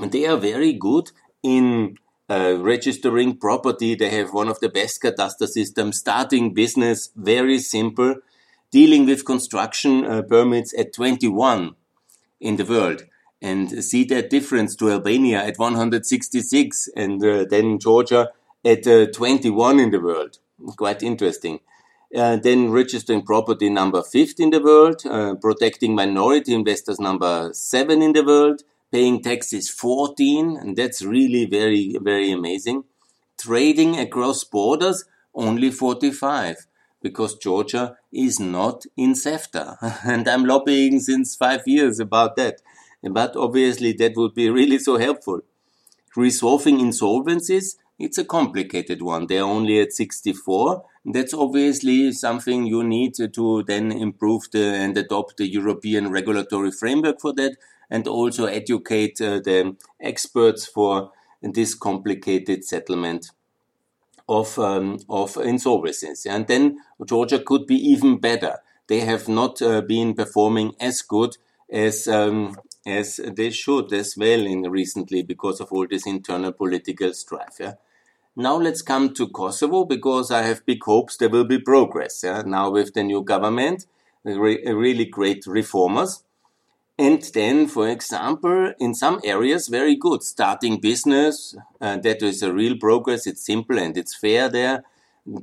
they 0.00 0.26
are 0.26 0.36
very 0.36 0.72
good 0.72 1.12
in 1.44 1.96
uh, 2.28 2.56
registering 2.58 3.36
property. 3.36 3.94
They 3.94 4.10
have 4.10 4.32
one 4.32 4.48
of 4.48 4.60
the 4.60 4.68
best 4.68 5.02
cadastre 5.02 5.46
systems, 5.46 5.98
starting 5.98 6.54
business, 6.54 7.10
very 7.14 7.58
simple, 7.58 8.16
dealing 8.72 9.06
with 9.06 9.24
construction 9.24 10.04
uh, 10.04 10.22
permits 10.22 10.74
at 10.78 10.92
21 10.92 11.76
in 12.40 12.56
the 12.56 12.64
world. 12.64 13.04
And 13.40 13.84
see 13.84 14.04
that 14.04 14.30
difference 14.30 14.74
to 14.76 14.90
Albania 14.90 15.44
at 15.44 15.58
166 15.58 16.88
and 16.96 17.24
uh, 17.24 17.44
then 17.48 17.78
Georgia 17.78 18.30
at 18.64 18.86
uh, 18.86 19.06
21 19.06 19.78
in 19.78 19.90
the 19.90 20.00
world. 20.00 20.38
Quite 20.76 21.02
interesting. 21.02 21.60
Uh, 22.16 22.36
then 22.36 22.70
registering 22.70 23.22
property 23.22 23.68
number 23.68 24.02
50 24.02 24.42
in 24.42 24.50
the 24.50 24.60
world, 24.60 25.02
protecting 25.40 25.94
minority 25.94 26.54
investors 26.54 26.98
number 26.98 27.50
7 27.52 28.00
in 28.00 28.12
the 28.14 28.24
world, 28.24 28.62
paying 28.90 29.22
taxes 29.22 29.68
14, 29.68 30.56
and 30.56 30.76
that's 30.76 31.02
really 31.02 31.44
very, 31.44 31.96
very 32.00 32.30
amazing. 32.30 32.84
Trading 33.38 33.98
across 33.98 34.44
borders, 34.44 35.04
only 35.34 35.70
45, 35.70 36.66
because 37.02 37.36
Georgia 37.36 37.96
is 38.12 38.40
not 38.40 38.84
in 38.96 39.12
CEFTA. 39.12 39.76
and 40.04 40.28
I'm 40.28 40.44
lobbying 40.44 41.00
since 41.00 41.36
five 41.36 41.62
years 41.66 42.00
about 42.00 42.36
that. 42.36 42.62
But 43.02 43.36
obviously, 43.36 43.92
that 43.94 44.16
would 44.16 44.34
be 44.34 44.50
really 44.50 44.78
so 44.78 44.96
helpful. 44.96 45.40
Resolving 46.16 46.78
insolvencies, 46.78 47.76
it's 47.98 48.18
a 48.18 48.24
complicated 48.24 49.02
one. 49.02 49.26
They're 49.26 49.44
only 49.44 49.80
at 49.80 49.92
64. 49.92 50.84
That's 51.04 51.34
obviously 51.34 52.12
something 52.12 52.66
you 52.66 52.82
need 52.82 53.14
to 53.14 53.62
then 53.66 53.92
improve 53.92 54.50
the, 54.50 54.64
and 54.64 54.96
adopt 54.96 55.36
the 55.36 55.46
European 55.46 56.10
regulatory 56.10 56.72
framework 56.72 57.20
for 57.20 57.32
that 57.34 57.56
and 57.90 58.06
also 58.06 58.46
educate 58.46 59.20
uh, 59.20 59.40
the 59.40 59.76
experts 60.00 60.66
for 60.66 61.12
this 61.42 61.74
complicated 61.74 62.64
settlement 62.64 63.30
of 64.28 64.58
um, 64.58 64.98
of 65.08 65.34
insolvencies. 65.34 66.26
And 66.28 66.46
then 66.46 66.78
Georgia 67.04 67.38
could 67.38 67.66
be 67.66 67.76
even 67.76 68.18
better. 68.18 68.58
They 68.88 69.00
have 69.00 69.28
not 69.28 69.62
uh, 69.62 69.80
been 69.82 70.14
performing 70.14 70.74
as 70.80 71.02
good 71.02 71.36
as 71.70 72.08
um, 72.08 72.56
as 72.86 73.16
they 73.16 73.50
should 73.50 73.92
as 73.92 74.16
well 74.16 74.46
in 74.46 74.62
recently 74.62 75.22
because 75.22 75.60
of 75.60 75.72
all 75.72 75.86
this 75.88 76.06
internal 76.06 76.52
political 76.52 77.12
strife. 77.12 77.56
Yeah? 77.58 77.74
Now 78.36 78.56
let's 78.56 78.82
come 78.82 79.12
to 79.14 79.28
Kosovo 79.28 79.84
because 79.84 80.30
I 80.30 80.42
have 80.42 80.66
big 80.66 80.84
hopes 80.84 81.16
there 81.16 81.28
will 81.28 81.44
be 81.44 81.58
progress. 81.58 82.22
Yeah? 82.22 82.42
Now 82.46 82.70
with 82.70 82.94
the 82.94 83.02
new 83.02 83.22
government, 83.22 83.86
re 84.24 84.62
really 84.66 85.06
great 85.06 85.46
reformers. 85.46 86.22
And 86.98 87.22
then, 87.34 87.66
for 87.68 87.88
example, 87.88 88.72
in 88.80 88.94
some 88.94 89.20
areas, 89.22 89.68
very 89.68 89.96
good. 89.96 90.22
Starting 90.22 90.80
business, 90.80 91.54
uh, 91.78 91.98
that 91.98 92.22
is 92.22 92.42
a 92.42 92.52
real 92.52 92.78
progress. 92.78 93.26
It's 93.26 93.44
simple 93.44 93.78
and 93.78 93.96
it's 93.98 94.14
fair 94.14 94.48
there. 94.48 94.82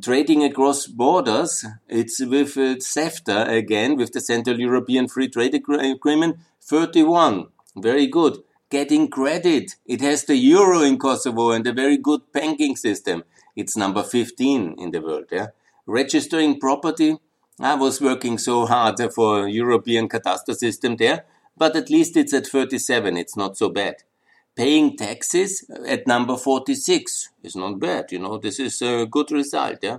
Trading 0.02 0.44
across 0.44 0.88
borders, 0.88 1.66
it's 1.88 2.20
with 2.26 2.58
uh, 2.58 3.46
again, 3.48 3.98
with 3.98 4.14
the 4.14 4.22
Central 4.22 4.60
European 4.60 5.08
Free 5.08 5.28
Trade 5.28 5.54
Agreement, 5.54 6.38
31. 6.62 7.48
Very 7.76 8.08
good. 8.08 8.38
Getting 8.72 9.10
credit. 9.10 9.76
It 9.86 10.02
has 10.02 10.24
the 10.24 10.36
euro 10.36 10.82
in 10.82 10.98
Kosovo 10.98 11.52
and 11.52 11.68
a 11.68 11.74
very 11.74 11.98
good 11.98 12.22
banking 12.32 12.76
system. 12.76 13.26
It's 13.56 13.78
number 13.78 14.02
15 14.02 14.76
in 14.80 14.90
the 14.90 15.02
world. 15.02 15.26
Yeah? 15.32 15.48
Registering 15.86 16.60
property. 16.60 17.18
I 17.60 17.76
was 17.76 18.02
working 18.02 18.40
so 18.40 18.66
hard 18.66 19.00
for 19.14 19.48
European 19.48 20.10
cadastre 20.10 20.56
system 20.56 20.96
there 20.96 21.26
but 21.58 21.76
at 21.76 21.90
least 21.90 22.18
it's 22.18 22.34
at 22.34 22.48
37. 22.48 23.18
It's 23.18 23.38
not 23.38 23.58
so 23.58 23.70
bad. 23.70 24.04
Paying 24.56 24.98
taxes 24.98 25.70
at 25.88 26.06
number 26.08 26.38
46 26.38 27.30
is 27.44 27.56
not 27.56 27.80
bad. 27.80 28.12
You 28.12 28.20
know, 28.20 28.38
this 28.38 28.60
is 28.60 28.82
a 28.82 29.06
good 29.06 29.32
result. 29.32 29.80
Yeah. 29.82 29.98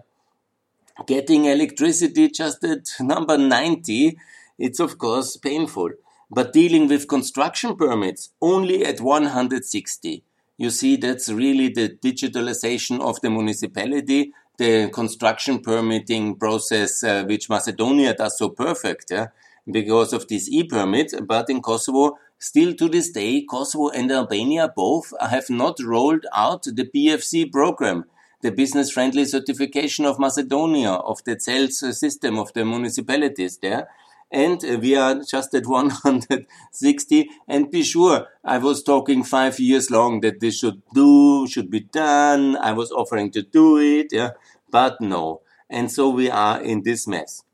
Getting 1.07 1.47
electricity 1.47 2.29
just 2.29 2.63
at 2.65 2.89
number 3.01 3.37
90, 3.37 4.17
it's 4.59 4.81
of 4.81 4.99
course 4.99 5.37
painful. 5.37 5.91
But 6.31 6.53
dealing 6.53 6.89
with 6.89 7.09
construction 7.09 7.77
permits 7.77 8.31
only 8.41 8.85
at 8.85 9.01
160. 9.01 10.23
You 10.57 10.71
see, 10.71 10.97
that's 10.97 11.29
really 11.29 11.69
the 11.69 11.89
digitalization 11.89 13.01
of 13.01 13.21
the 13.21 13.31
municipality, 13.31 14.33
the 14.57 14.89
construction 14.91 15.61
permitting 15.61 16.37
process, 16.37 17.03
uh, 17.03 17.25
which 17.25 17.51
Macedonia 17.51 18.15
does 18.15 18.39
so 18.39 18.51
perfect. 18.51 19.11
Yeah? 19.11 19.29
Because 19.71 20.12
of 20.12 20.28
this 20.28 20.49
e-permit, 20.50 21.14
but 21.26 21.49
in 21.49 21.62
Kosovo, 21.62 22.18
still 22.38 22.75
to 22.75 22.88
this 22.88 23.11
day, 23.11 23.44
Kosovo 23.49 23.88
and 23.88 24.11
Albania 24.12 24.73
both 24.75 25.12
have 25.21 25.49
not 25.49 25.80
rolled 25.83 26.26
out 26.35 26.64
the 26.64 26.88
BFC 26.94 27.50
program, 27.50 28.04
the 28.42 28.52
business 28.52 28.90
friendly 28.90 29.25
certification 29.25 30.04
of 30.04 30.18
Macedonia, 30.18 30.92
of 30.92 31.25
the 31.25 31.38
CELS 31.40 31.99
system 31.99 32.38
of 32.38 32.52
the 32.52 32.64
municipalities 32.64 33.59
there. 33.59 33.88
And 34.30 34.61
we 34.83 34.97
are 34.97 35.23
just 35.23 35.54
at 35.54 35.66
160. 35.66 37.30
And 37.49 37.71
be 37.71 37.83
sure, 37.83 38.26
I 38.44 38.59
was 38.59 38.83
talking 38.83 39.23
five 39.23 39.59
years 39.61 39.90
long 39.90 40.21
that 40.21 40.40
this 40.40 40.59
should 40.59 40.83
do, 40.92 41.47
should 41.47 41.71
be 41.71 41.80
done. 41.80 42.56
I 42.56 42.73
was 42.73 42.90
offering 42.90 43.30
to 43.33 43.42
do 43.42 43.78
it, 43.78 44.09
yeah, 44.11 44.30
but 44.71 45.00
no. 45.00 45.40
And 45.71 45.90
so 45.90 46.11
we 46.11 46.30
are 46.30 46.61
in 46.61 46.83
this 46.83 47.06
mess 47.06 47.44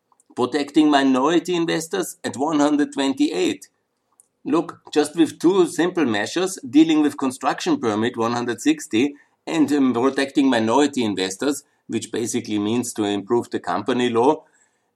protecting 0.40 0.90
minority 0.90 1.54
investors 1.54 2.16
at 2.24 2.34
128. 2.34 3.68
Look, 4.46 4.80
just 4.90 5.14
with 5.14 5.38
two 5.38 5.66
simple 5.66 6.06
measures, 6.06 6.58
dealing 6.76 7.02
with 7.02 7.18
construction 7.18 7.78
permit 7.78 8.16
160 8.16 9.16
and 9.46 9.70
um, 9.70 9.92
protecting 9.92 10.48
minority 10.48 11.04
investors, 11.04 11.64
which 11.88 12.10
basically 12.10 12.58
means 12.58 12.94
to 12.94 13.04
improve 13.04 13.50
the 13.50 13.60
company 13.60 14.08
law 14.08 14.44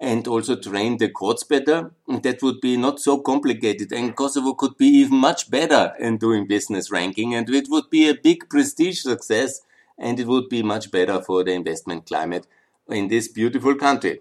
and 0.00 0.26
also 0.26 0.56
train 0.56 0.96
the 0.96 1.10
courts 1.10 1.44
better, 1.44 1.92
that 2.08 2.42
would 2.42 2.62
be 2.62 2.78
not 2.78 2.98
so 2.98 3.18
complicated. 3.18 3.92
And 3.92 4.16
Kosovo 4.16 4.54
could 4.54 4.78
be 4.78 4.86
even 4.86 5.18
much 5.18 5.50
better 5.50 5.92
in 6.00 6.16
doing 6.16 6.46
business 6.46 6.90
ranking 6.90 7.34
and 7.34 7.50
it 7.50 7.66
would 7.68 7.90
be 7.90 8.08
a 8.08 8.14
big 8.14 8.48
prestige 8.48 9.00
success 9.00 9.60
and 9.98 10.18
it 10.18 10.26
would 10.26 10.48
be 10.48 10.62
much 10.62 10.90
better 10.90 11.20
for 11.20 11.44
the 11.44 11.52
investment 11.52 12.06
climate 12.06 12.46
in 12.88 13.08
this 13.08 13.28
beautiful 13.28 13.74
country 13.74 14.20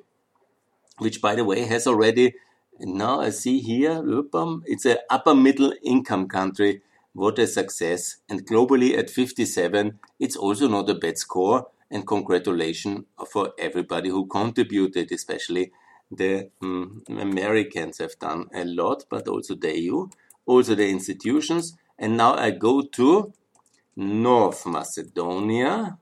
which 1.04 1.22
by 1.22 1.36
the 1.36 1.46
way 1.46 1.66
has 1.66 1.86
already 1.86 2.34
now 2.80 3.22
I 3.22 3.30
see 3.30 3.60
here 3.60 4.02
it's 4.66 4.86
an 4.86 4.98
upper 5.10 5.36
middle 5.36 5.74
income 5.84 6.28
country. 6.28 6.82
What 7.14 7.38
a 7.38 7.46
success! 7.46 8.18
And 8.28 8.46
globally 8.46 8.98
at 8.98 9.10
57, 9.10 10.00
it's 10.20 10.36
also 10.36 10.68
not 10.68 10.90
a 10.90 10.96
bad 10.96 11.18
score. 11.18 11.68
And 11.92 12.08
congratulations 12.08 13.06
for 13.32 13.54
everybody 13.60 14.10
who 14.10 14.26
contributed, 14.26 15.12
especially 15.12 15.72
the 16.10 16.50
um, 16.62 17.04
Americans 17.08 18.00
have 18.00 18.18
done 18.18 18.48
a 18.54 18.66
lot, 18.66 19.06
but 19.10 19.28
also 19.28 19.54
the 19.54 19.80
EU, 19.80 20.08
also 20.48 20.74
the 20.74 20.90
institutions. 20.90 21.78
And 22.00 22.18
now 22.18 22.34
I 22.34 22.50
go 22.50 22.82
to 22.82 23.32
North 23.96 24.66
Macedonia. 24.66 26.00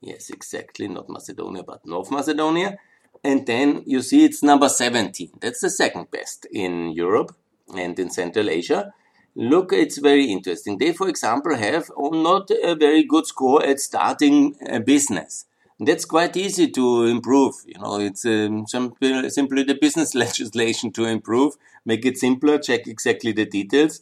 Yes, 0.00 0.30
exactly, 0.30 0.88
not 0.88 1.08
Macedonia, 1.08 1.62
but 1.62 1.86
North 1.86 2.10
Macedonia. 2.10 2.76
And 3.24 3.46
then 3.46 3.82
you 3.86 4.02
see 4.02 4.24
it's 4.24 4.42
number 4.42 4.68
17. 4.68 5.30
That's 5.40 5.60
the 5.60 5.70
second 5.70 6.10
best 6.10 6.46
in 6.50 6.92
Europe 6.92 7.34
and 7.76 7.98
in 7.98 8.10
Central 8.10 8.48
Asia. 8.48 8.92
Look, 9.34 9.72
it's 9.72 9.98
very 9.98 10.24
interesting. 10.26 10.78
They, 10.78 10.92
for 10.92 11.08
example, 11.08 11.54
have 11.56 11.90
not 11.96 12.50
a 12.50 12.74
very 12.74 13.04
good 13.04 13.26
score 13.26 13.64
at 13.64 13.80
starting 13.80 14.56
a 14.66 14.80
business. 14.80 15.44
That's 15.80 16.04
quite 16.04 16.36
easy 16.36 16.68
to 16.72 17.04
improve. 17.04 17.54
You 17.64 17.78
know, 17.80 18.00
it's 18.00 18.24
um, 18.24 18.66
simply 18.66 19.62
the 19.62 19.78
business 19.80 20.14
legislation 20.24 20.90
to 20.92 21.04
improve, 21.04 21.54
make 21.84 22.04
it 22.04 22.18
simpler, 22.18 22.58
check 22.58 22.88
exactly 22.88 23.32
the 23.32 23.46
details. 23.46 24.00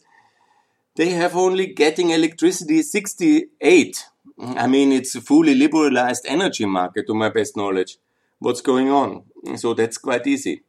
They 0.95 1.09
have 1.09 1.35
only 1.35 1.67
getting 1.67 2.09
electricity 2.09 2.81
68. 2.81 4.05
I 4.39 4.65
mean, 4.65 4.91
it's 4.91 5.13
a 5.13 5.21
fully 5.21 5.53
liberalized 5.53 6.25
energy 6.27 6.65
market 6.65 7.05
to 7.05 7.13
my 7.13 7.29
best 7.29 7.55
knowledge 7.55 7.97
what's 8.39 8.61
going 8.61 8.89
on. 8.89 9.23
So 9.55 9.73
that's 9.73 9.97
quite 9.97 10.27
easy. 10.27 10.63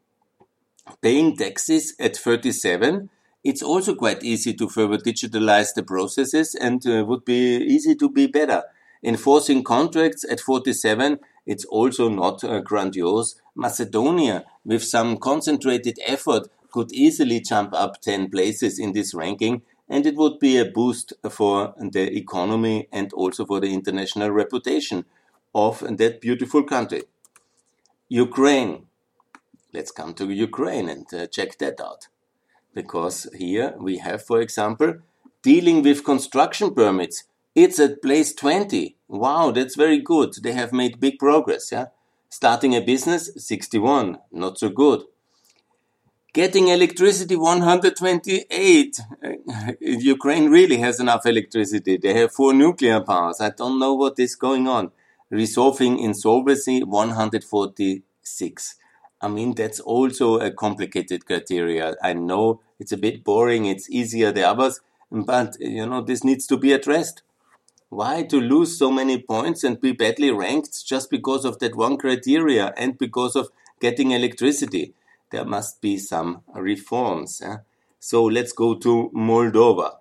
Paying 1.03 1.37
taxes 1.37 1.95
at 1.99 2.17
37, 2.17 3.11
it's 3.45 3.63
also 3.63 3.95
quite 3.95 4.23
easy 4.23 4.55
to 4.55 4.69
further 4.69 4.99
digitalize 4.99 5.75
the 5.75 5.83
processes 5.83 6.55
and 6.55 6.85
uh, 6.87 7.05
would 7.07 7.25
be 7.25 7.57
easy 7.57 7.95
to 7.97 8.11
be 8.11 8.27
better. 8.27 8.63
Enforcing 9.03 9.63
contracts 9.63 10.25
at 10.31 10.41
47, 10.41 11.19
it's 11.47 11.65
also 11.67 12.09
not 12.09 12.43
uh, 12.43 12.61
grandiose. 12.61 13.37
Macedonia, 13.55 14.45
with 14.65 14.83
some 14.83 15.17
concentrated 15.17 15.99
effort, 16.05 16.49
could 16.71 16.93
easily 16.93 17.41
jump 17.41 17.73
up 17.75 18.01
10 18.01 18.31
places 18.31 18.79
in 18.79 18.93
this 18.93 19.15
ranking, 19.15 19.63
and 19.89 20.05
it 20.05 20.17
would 20.17 20.39
be 20.39 20.59
a 20.59 20.65
boost 20.65 21.13
for 21.31 21.75
the 21.79 22.17
economy 22.17 22.89
and 22.93 23.13
also 23.13 23.47
for 23.47 23.61
the 23.61 23.73
international 23.73 24.31
reputation 24.31 25.05
of 25.55 25.81
that 25.97 26.21
beautiful 26.21 26.63
country. 26.63 27.05
Ukraine. 28.09 28.87
Let's 29.75 29.91
come 29.91 30.15
to 30.15 30.31
Ukraine 30.31 30.89
and 30.89 31.07
uh, 31.13 31.27
check 31.27 31.59
that 31.59 31.81
out. 31.81 32.09
Because 32.75 33.27
here 33.37 33.75
we 33.79 33.99
have, 33.99 34.25
for 34.25 34.41
example, 34.41 34.95
dealing 35.43 35.83
with 35.83 36.05
construction 36.05 36.75
permits. 36.75 37.25
It's 37.55 37.79
at 37.79 38.01
place 38.03 38.33
20. 38.35 38.97
Wow, 39.09 39.51
that's 39.51 39.77
very 39.77 40.01
good. 40.01 40.35
They 40.43 40.53
have 40.53 40.73
made 40.73 41.01
big 41.01 41.19
progress, 41.19 41.71
yeah? 41.73 41.87
Starting 42.31 42.75
a 42.75 42.81
business, 42.81 43.31
61. 43.37 44.19
Not 44.33 44.59
so 44.59 44.69
good. 44.69 45.03
Getting 46.33 46.69
electricity, 46.69 47.37
128. 47.37 49.01
Ukraine 49.81 50.51
really 50.51 50.77
has 50.79 51.01
enough 51.01 51.27
electricity. 51.27 51.97
They 51.97 52.15
have 52.15 52.33
four 52.33 52.53
nuclear 52.55 53.01
powers. 53.01 53.41
I 53.41 53.51
don't 53.51 53.79
know 53.79 53.95
what 53.95 54.19
is 54.19 54.37
going 54.37 54.69
on. 54.69 54.93
Resolving 55.31 55.99
insolvency, 55.99 56.83
146. 56.83 58.75
I 59.21 59.29
mean, 59.29 59.55
that's 59.55 59.81
also 59.81 60.39
a 60.39 60.51
complicated 60.51 61.27
criteria. 61.27 61.97
I 62.03 62.13
know 62.13 62.61
it's 62.79 62.93
a 62.93 62.97
bit 62.97 63.25
boring. 63.25 63.67
It's 63.67 63.91
easier 63.91 64.31
the 64.33 64.49
others, 64.49 64.81
but 65.11 65.57
you 65.61 65.87
know, 65.87 66.03
this 66.03 66.23
needs 66.23 66.47
to 66.47 66.57
be 66.57 66.73
addressed. 66.73 67.23
Why 67.91 68.23
to 68.25 68.41
lose 68.41 68.79
so 68.79 68.91
many 68.91 69.21
points 69.21 69.65
and 69.65 69.81
be 69.81 69.93
badly 69.93 70.31
ranked 70.31 70.87
just 70.87 71.11
because 71.11 71.45
of 71.45 71.59
that 71.59 71.75
one 71.75 71.97
criteria 71.97 72.75
and 72.77 72.99
because 72.99 73.35
of 73.35 73.49
getting 73.81 74.11
electricity? 74.11 74.95
There 75.31 75.45
must 75.45 75.81
be 75.81 75.99
some 75.99 76.43
reforms. 76.55 77.41
Eh? 77.41 77.57
So 77.99 78.25
let's 78.25 78.53
go 78.53 78.75
to 78.75 79.11
Moldova. 79.15 79.97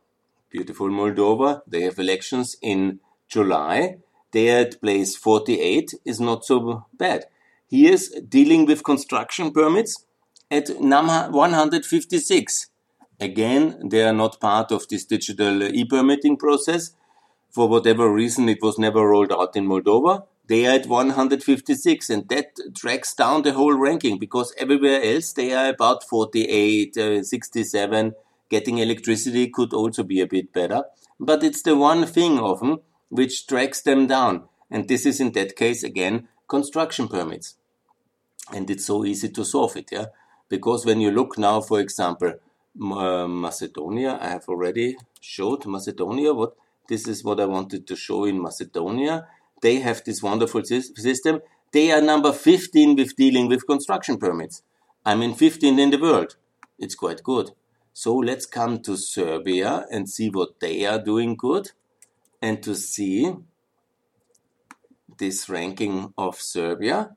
Beautiful 0.50 0.90
Moldova. 0.90 1.62
They 1.66 1.82
have 1.82 1.98
elections 1.98 2.58
in 2.62 3.00
July. 3.28 3.98
They 4.32 4.50
are 4.54 4.60
at 4.60 4.82
place 4.82 5.16
48 5.16 5.94
is 6.06 6.20
not 6.20 6.46
so 6.46 6.86
bad. 6.94 7.26
He 7.68 7.88
is 7.88 8.10
dealing 8.28 8.66
with 8.66 8.84
construction 8.84 9.52
permits 9.52 10.06
at 10.50 10.80
number 10.80 11.30
156. 11.32 12.68
Again, 13.20 13.90
they 13.90 14.04
are 14.04 14.14
not 14.14 14.40
part 14.40 14.72
of 14.72 14.88
this 14.88 15.06
digital 15.06 15.64
e-permitting 15.64 16.38
process. 16.38 16.92
For 17.52 17.68
whatever 17.68 18.14
reason, 18.14 18.48
it 18.48 18.62
was 18.62 18.78
never 18.78 19.08
rolled 19.08 19.32
out 19.32 19.56
in 19.56 19.68
Moldova. 19.68 20.26
They 20.48 20.66
are 20.66 20.76
at 20.76 20.86
156, 20.86 22.10
and 22.10 22.30
that 22.30 22.56
drags 22.72 23.14
down 23.14 23.42
the 23.42 23.54
whole 23.54 23.74
ranking 23.74 24.18
because 24.18 24.54
everywhere 24.58 25.02
else 25.04 25.34
they 25.34 25.54
are 25.54 25.70
about 25.70 26.08
48, 26.08 26.98
uh, 26.98 27.24
67. 27.24 28.14
Getting 28.50 28.78
electricity 28.78 29.50
could 29.50 29.74
also 29.74 30.04
be 30.04 30.22
a 30.22 30.28
bit 30.28 30.54
better, 30.54 30.84
but 31.20 31.44
it's 31.44 31.64
the 31.64 31.76
one 31.76 32.06
thing 32.06 32.40
often 32.40 32.80
which 33.10 33.48
drags 33.48 33.82
them 33.82 34.08
down. 34.08 34.44
And 34.70 34.88
this 34.88 35.06
is 35.06 35.20
in 35.20 35.32
that 35.34 35.56
case 35.56 35.84
again 35.84 36.28
construction 36.48 37.08
permits. 37.08 37.56
And 38.54 38.70
it's 38.70 38.86
so 38.86 39.06
easy 39.06 39.30
to 39.30 39.44
solve 39.44 39.76
it, 39.76 39.90
yeah? 39.92 40.06
Because 40.50 40.86
when 40.86 41.02
you 41.02 41.12
look 41.12 41.38
now, 41.38 41.60
for 41.60 41.80
example, 41.80 42.34
uh, 42.80 43.28
Macedonia, 43.28 44.18
I 44.22 44.30
have 44.30 44.48
already 44.48 44.98
showed 45.20 45.66
Macedonia 45.66 46.34
what 46.34 46.56
this 46.88 47.08
is 47.08 47.24
what 47.24 47.40
I 47.42 47.46
wanted 47.46 47.86
to 47.88 47.96
show 47.96 48.24
in 48.24 48.42
Macedonia. 48.42 49.28
They 49.62 49.80
have 49.80 50.04
this 50.06 50.24
wonderful 50.24 50.64
system. 50.64 51.42
They 51.74 51.92
are 51.92 52.02
number 52.02 52.32
15 52.32 52.96
with 52.96 53.16
dealing 53.18 53.50
with 53.50 53.68
construction 53.68 54.18
permits. 54.18 54.62
I 55.06 55.16
mean, 55.16 55.34
15 55.34 55.80
in 55.80 55.90
the 55.90 55.98
world. 55.98 56.38
It's 56.80 56.96
quite 56.96 57.24
good. 57.24 57.52
So 57.92 58.16
let's 58.16 58.46
come 58.46 58.80
to 58.84 58.96
Serbia 58.96 59.86
and 59.92 60.10
see 60.10 60.30
what 60.30 60.60
they 60.62 60.86
are 60.86 61.04
doing 61.04 61.36
good 61.36 61.72
and 62.42 62.62
to 62.64 62.76
see 62.76 63.34
this 65.18 65.50
ranking 65.50 66.14
of 66.18 66.40
Serbia. 66.40 67.16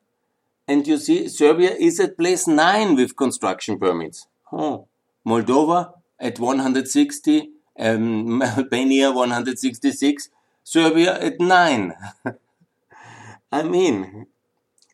And 0.67 0.87
you 0.87 0.99
see, 0.99 1.29
Serbia 1.29 1.71
is 1.73 2.01
at 2.01 2.17
place 2.17 2.47
9 2.47 2.97
with 2.97 3.17
construction 3.17 3.79
permits. 3.79 4.27
Oh. 4.53 4.87
Moldova 5.27 5.93
at 6.19 6.39
160, 6.39 7.51
um, 7.79 8.43
Albania 8.59 9.11
166, 9.11 10.29
Serbia 10.63 11.21
at 11.21 11.41
9. 11.41 11.95
I 13.53 13.63
mean, 13.65 14.27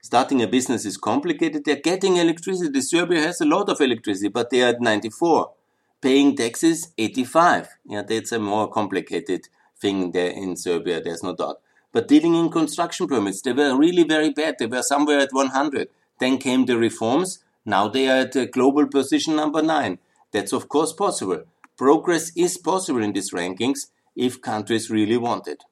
starting 0.03 0.43
a 0.43 0.47
business 0.47 0.85
is 0.85 0.97
complicated. 0.97 1.65
They're 1.65 1.77
getting 1.77 2.17
electricity. 2.17 2.81
Serbia 2.81 3.21
has 3.21 3.41
a 3.41 3.45
lot 3.45 3.69
of 3.69 3.81
electricity, 3.81 4.29
but 4.29 4.51
they 4.51 4.62
are 4.62 4.71
at 4.71 4.81
94. 4.81 5.53
Paying 6.01 6.37
taxes, 6.37 6.93
85. 6.97 7.69
Yeah, 7.87 8.03
that's 8.03 8.33
a 8.33 8.39
more 8.39 8.69
complicated 8.69 9.49
thing 9.81 10.12
there 10.12 10.31
in 10.31 10.57
Serbia, 10.57 11.01
there's 11.01 11.23
no 11.23 11.35
doubt. 11.35 11.61
But 11.93 12.09
dealing 12.09 12.35
in 12.35 12.51
construction 12.51 13.07
permits, 13.07 13.43
they 13.43 13.53
were 13.53 13.77
really 13.77 14.05
very 14.05 14.31
bad. 14.31 14.57
They 14.59 14.67
were 14.67 14.83
somewhere 14.83 15.21
at 15.21 15.33
100. 15.33 15.89
Then 16.21 16.39
came 16.39 16.67
the 16.67 16.77
reforms. 16.77 17.43
Now 17.65 17.89
they 17.89 18.09
are 18.09 18.27
at 18.27 18.53
global 18.53 18.87
position 18.87 19.37
number 19.37 19.62
9. 19.62 19.99
That's 20.33 20.53
of 20.53 20.69
course 20.69 20.93
possible. 20.93 21.45
Progress 21.77 22.33
is 22.37 22.59
possible 22.59 23.03
in 23.03 23.12
these 23.12 23.33
rankings 23.33 23.91
if 24.15 24.41
countries 24.41 24.91
really 24.91 25.17
want 25.17 25.47
it. 25.47 25.65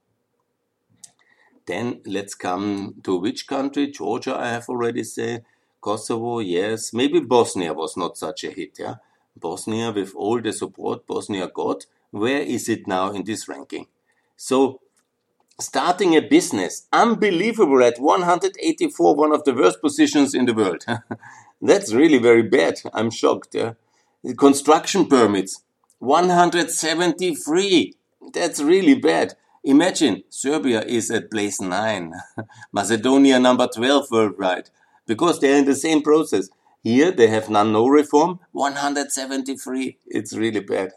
Then 1.67 2.01
let's 2.05 2.35
come 2.35 2.97
to 3.05 3.17
which 3.17 3.47
country? 3.47 3.91
Georgia, 3.91 4.37
I 4.37 4.49
have 4.49 4.69
already 4.69 5.05
said. 5.05 5.45
Kosovo, 5.81 6.41
yes. 6.41 6.93
Maybe 6.93 7.21
Bosnia 7.21 7.73
was 7.73 7.97
not 7.97 8.19
such 8.19 8.45
a 8.45 8.51
hit, 8.51 8.79
yeah? 8.79 8.97
Bosnia, 9.37 9.91
with 9.91 10.15
all 10.15 10.41
the 10.41 10.53
support 10.53 11.07
Bosnia 11.07 11.49
got, 11.49 11.87
where 12.11 12.41
is 12.41 12.69
it 12.69 12.87
now 12.87 13.11
in 13.13 13.25
this 13.25 13.49
ranking? 13.49 13.87
So, 14.37 14.81
starting 15.61 16.17
a 16.17 16.21
business, 16.21 16.87
unbelievable 16.93 17.83
at 17.83 17.99
184, 17.99 19.15
one 19.15 19.33
of 19.33 19.45
the 19.45 19.55
worst 19.55 19.81
positions 19.81 20.35
in 20.35 20.47
the 20.47 20.55
world. 20.55 20.85
That's 21.63 21.95
really 21.95 22.19
very 22.19 22.43
bad. 22.43 22.81
I'm 22.93 23.11
shocked, 23.11 23.55
yeah? 23.55 23.75
Construction 24.39 25.07
permits, 25.07 25.63
173. 25.99 27.95
That's 28.33 28.61
really 28.61 28.95
bad. 28.95 29.35
Imagine 29.63 30.25
Serbia 30.29 30.83
is 30.83 31.11
at 31.11 31.31
place 31.31 31.61
9, 31.61 32.13
Macedonia 32.73 33.39
number 33.39 33.67
12 33.67 34.11
worldwide, 34.11 34.69
because 35.07 35.41
they're 35.41 35.57
in 35.57 35.65
the 35.65 35.75
same 35.75 36.03
process. 36.03 36.51
Here 36.83 37.11
they 37.11 37.29
have 37.29 37.49
none 37.49 37.73
no 37.73 37.87
reform, 37.89 38.41
173. 38.53 39.97
It's 40.07 40.37
really 40.37 40.61
bad. 40.61 40.93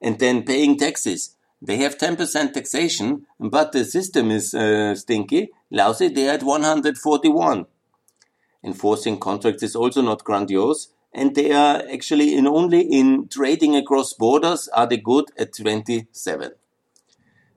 And 0.00 0.18
then 0.20 0.44
paying 0.44 0.78
taxes. 0.78 1.33
They 1.64 1.78
have 1.78 1.96
10% 1.96 2.52
taxation, 2.52 3.26
but 3.40 3.72
the 3.72 3.86
system 3.86 4.30
is 4.30 4.52
uh, 4.52 4.94
stinky, 4.94 5.50
lousy. 5.70 6.08
They're 6.08 6.34
at 6.34 6.42
141. 6.42 7.64
Enforcing 8.62 9.18
contracts 9.18 9.62
is 9.62 9.74
also 9.74 10.02
not 10.02 10.24
grandiose 10.24 10.88
and 11.14 11.34
they 11.34 11.52
are 11.52 11.82
actually 11.90 12.36
in 12.36 12.46
only 12.46 12.80
in 12.80 13.28
trading 13.28 13.76
across 13.76 14.12
borders 14.12 14.68
are 14.68 14.86
they 14.86 14.96
good 14.96 15.26
at 15.38 15.54
27. 15.54 16.50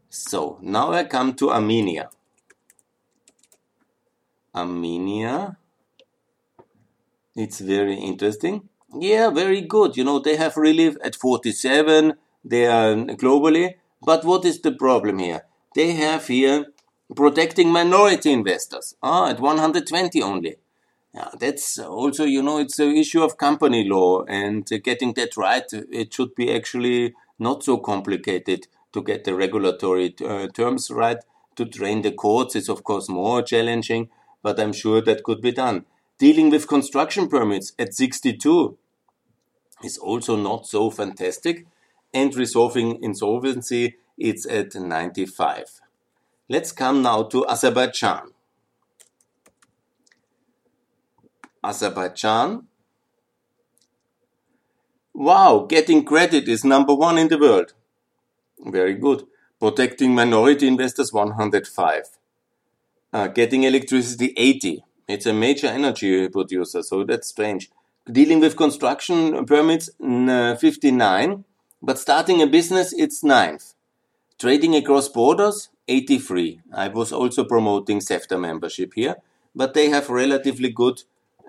So 0.10 0.60
now 0.62 0.92
I 0.92 1.04
come 1.04 1.34
to 1.36 1.52
Armenia. 1.52 2.10
Armenia. 4.56 5.58
It's 7.36 7.60
very 7.60 7.96
interesting. 7.96 8.70
Yeah, 8.98 9.32
very 9.32 9.62
good. 9.62 9.98
You 9.98 10.04
know, 10.04 10.20
they 10.20 10.38
have 10.38 10.56
relief 10.56 10.96
at 11.04 11.16
47. 11.16 12.14
They 12.46 12.68
are 12.68 12.96
globally. 12.96 13.76
But 14.02 14.24
what 14.26 14.46
is 14.46 14.62
the 14.62 14.72
problem 14.72 15.20
here? 15.20 15.44
They 15.76 15.94
have 15.94 16.28
here 16.28 16.68
protecting 17.16 17.70
minority 17.70 18.32
investors. 18.32 18.96
Ah, 19.02 19.30
at 19.30 19.40
120 19.40 20.22
only. 20.22 20.58
Yeah, 21.14 21.30
that's 21.40 21.80
also, 21.80 22.26
you 22.26 22.44
know, 22.44 22.60
it's 22.60 22.80
an 22.80 22.96
issue 22.96 23.24
of 23.24 23.38
company 23.38 23.88
law 23.88 24.24
and 24.26 24.68
getting 24.84 25.14
that 25.14 25.38
right. 25.38 25.66
It 25.72 26.14
should 26.14 26.36
be 26.36 26.54
actually 26.54 27.16
not 27.40 27.64
so 27.64 27.78
complicated 27.78 28.68
to 28.94 29.02
get 29.02 29.24
the 29.24 29.34
regulatory 29.34 30.16
uh, 30.24 30.48
terms 30.48 30.92
right. 30.92 31.18
To 31.56 31.66
train 31.66 32.04
the 32.04 32.12
courts 32.12 32.56
is, 32.56 32.70
of 32.70 32.84
course, 32.84 33.10
more 33.10 33.42
challenging, 33.42 34.10
but 34.44 34.60
I'm 34.60 34.74
sure 34.74 35.02
that 35.02 35.24
could 35.24 35.42
be 35.42 35.52
done. 35.52 35.86
Dealing 36.20 36.50
with 36.52 36.68
construction 36.68 37.28
permits 37.28 37.74
at 37.80 37.96
62 37.96 38.78
is 39.84 39.98
also 39.98 40.36
not 40.36 40.68
so 40.68 40.90
fantastic, 40.92 41.66
and 42.14 42.36
resolving 42.36 43.04
insolvency, 43.04 43.98
it's 44.18 44.48
at 44.48 44.76
95. 44.76 45.82
Let's 46.50 46.72
come 46.72 47.02
now 47.02 47.24
to 47.24 47.48
Azerbaijan. 47.48 48.32
Azerbaijan. 51.64 52.68
Wow, 55.14 55.66
getting 55.68 56.06
credit 56.06 56.48
is 56.48 56.64
number 56.64 56.94
one 56.94 57.18
in 57.18 57.28
the 57.28 57.38
world. 57.38 57.74
Very 58.60 58.94
good. 58.94 59.26
Protecting 59.60 60.14
minority 60.14 60.68
investors 60.68 61.12
105. 61.12 62.04
Uh, 63.12 63.28
getting 63.28 63.64
electricity 63.64 64.34
80. 64.38 64.84
It's 65.08 65.26
a 65.26 65.34
major 65.34 65.68
energy 65.68 66.30
producer, 66.30 66.84
so 66.84 67.04
that's 67.04 67.30
strange. 67.30 67.70
Dealing 68.10 68.40
with 68.40 68.56
construction 68.56 69.46
permits 69.46 69.90
uh, 70.02 70.56
59, 70.56 71.44
but 71.82 72.00
starting 72.00 72.42
a 72.42 72.48
business 72.48 72.94
it's 72.94 73.24
ninth. 73.24 73.74
Trading 74.40 74.76
across 74.76 75.10
borders 75.10 75.70
83. 75.88 76.62
I 76.74 76.90
was 76.90 77.12
also 77.12 77.44
promoting 77.44 78.00
CEFTA 78.00 78.40
membership 78.40 78.94
here, 78.96 79.16
but 79.56 79.74
they 79.74 79.90
have 79.90 80.10
relatively 80.10 80.70
good, 80.70 81.04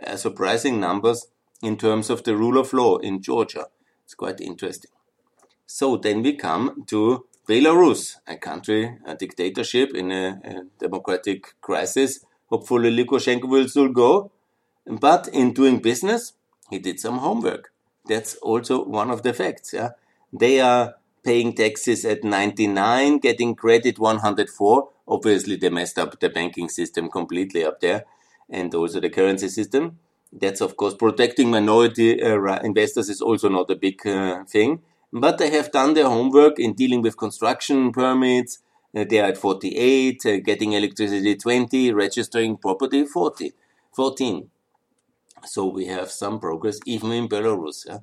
uh, 0.06 0.16
surprising 0.16 0.80
numbers 0.80 1.26
in 1.62 1.76
terms 1.76 2.08
of 2.08 2.22
the 2.22 2.36
rule 2.36 2.58
of 2.58 2.72
law 2.72 2.98
in 2.98 3.20
Georgia. 3.20 3.66
It's 4.04 4.14
quite 4.14 4.40
interesting. 4.40 4.90
So 5.66 5.96
then 5.96 6.22
we 6.22 6.34
come 6.34 6.84
to 6.86 7.26
Belarus, 7.48 8.16
a 8.26 8.36
country, 8.36 8.98
a 9.06 9.14
dictatorship 9.14 9.94
in 9.94 10.12
a, 10.12 10.40
a 10.44 10.62
democratic 10.78 11.54
crisis. 11.60 12.24
Hopefully 12.48 12.90
Lukashenko 12.90 13.48
will 13.48 13.68
still 13.68 13.88
go. 13.88 14.30
But 14.86 15.28
in 15.28 15.52
doing 15.52 15.80
business, 15.80 16.32
he 16.70 16.78
did 16.78 17.00
some 17.00 17.18
homework. 17.18 17.72
That's 18.06 18.36
also 18.36 18.84
one 18.84 19.10
of 19.10 19.22
the 19.22 19.34
facts. 19.34 19.72
Yeah, 19.74 19.90
they 20.32 20.60
are 20.60 20.94
paying 21.24 21.52
taxes 21.54 22.04
at 22.04 22.24
99, 22.24 23.18
getting 23.18 23.54
credit 23.54 23.98
104. 23.98 24.88
Obviously, 25.06 25.56
they 25.56 25.68
messed 25.68 25.98
up 25.98 26.18
the 26.20 26.28
banking 26.28 26.68
system 26.68 27.10
completely 27.10 27.64
up 27.64 27.80
there, 27.80 28.04
and 28.48 28.74
also 28.74 29.00
the 29.00 29.10
currency 29.10 29.48
system. 29.48 29.98
That's 30.32 30.60
of 30.60 30.76
course 30.76 30.94
protecting 30.94 31.50
minority 31.50 32.22
uh, 32.22 32.60
investors 32.62 33.08
is 33.08 33.22
also 33.22 33.48
not 33.48 33.70
a 33.70 33.76
big 33.76 34.06
uh, 34.06 34.44
thing, 34.44 34.82
but 35.12 35.38
they 35.38 35.50
have 35.50 35.72
done 35.72 35.94
their 35.94 36.08
homework 36.08 36.58
in 36.58 36.74
dealing 36.74 37.00
with 37.00 37.16
construction 37.16 37.92
permits. 37.92 38.58
Uh, 38.94 39.04
they 39.08 39.20
are 39.20 39.28
at 39.28 39.38
48, 39.38 40.26
uh, 40.26 40.36
getting 40.44 40.72
electricity 40.72 41.34
20, 41.34 41.92
registering 41.92 42.56
property 42.56 43.06
40, 43.06 43.52
14. 43.94 44.50
So 45.46 45.66
we 45.66 45.86
have 45.86 46.10
some 46.10 46.40
progress 46.40 46.78
even 46.84 47.12
in 47.12 47.28
Belarus. 47.28 47.86
Yeah? 47.86 47.98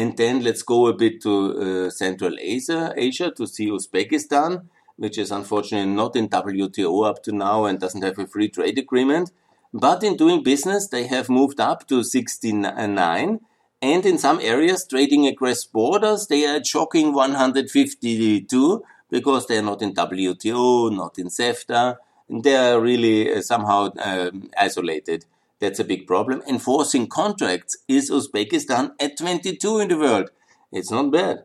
And 0.00 0.16
then 0.16 0.42
let's 0.42 0.62
go 0.62 0.86
a 0.86 0.94
bit 0.94 1.20
to 1.24 1.34
uh, 1.34 1.90
Central 1.90 2.34
Asia, 2.40 2.94
Asia 2.96 3.30
to 3.32 3.46
see 3.46 3.68
Uzbekistan, 3.68 4.62
which 4.96 5.18
is 5.18 5.30
unfortunately 5.30 5.92
not 5.94 6.16
in 6.16 6.26
WTO 6.30 7.06
up 7.06 7.22
to 7.24 7.32
now 7.32 7.66
and 7.66 7.78
doesn't 7.78 8.00
have 8.00 8.18
a 8.18 8.26
free 8.26 8.48
trade 8.48 8.78
agreement. 8.78 9.30
But 9.74 10.02
in 10.02 10.16
doing 10.16 10.42
business, 10.42 10.88
they 10.88 11.06
have 11.08 11.28
moved 11.28 11.60
up 11.60 11.86
to 11.88 12.02
69. 12.02 13.40
And 13.82 14.06
in 14.06 14.16
some 14.16 14.40
areas, 14.40 14.86
trading 14.86 15.26
across 15.26 15.66
borders, 15.66 16.28
they 16.28 16.46
are 16.46 16.64
shocking 16.64 17.12
152 17.12 18.82
because 19.10 19.48
they 19.48 19.58
are 19.58 19.68
not 19.70 19.82
in 19.82 19.92
WTO, 19.92 20.96
not 20.96 21.18
in 21.18 21.26
CEFTA. 21.26 21.98
They 22.30 22.56
are 22.56 22.80
really 22.80 23.34
uh, 23.34 23.42
somehow 23.42 23.92
um, 24.02 24.50
isolated. 24.56 25.26
That's 25.60 25.78
a 25.78 25.84
big 25.84 26.06
problem. 26.06 26.42
Enforcing 26.48 27.06
contracts 27.06 27.76
is 27.86 28.10
Uzbekistan 28.10 28.92
at 29.00 29.18
22 29.18 29.78
in 29.80 29.88
the 29.88 29.98
world. 29.98 30.30
It's 30.72 30.90
not 30.90 31.10
bad. 31.10 31.44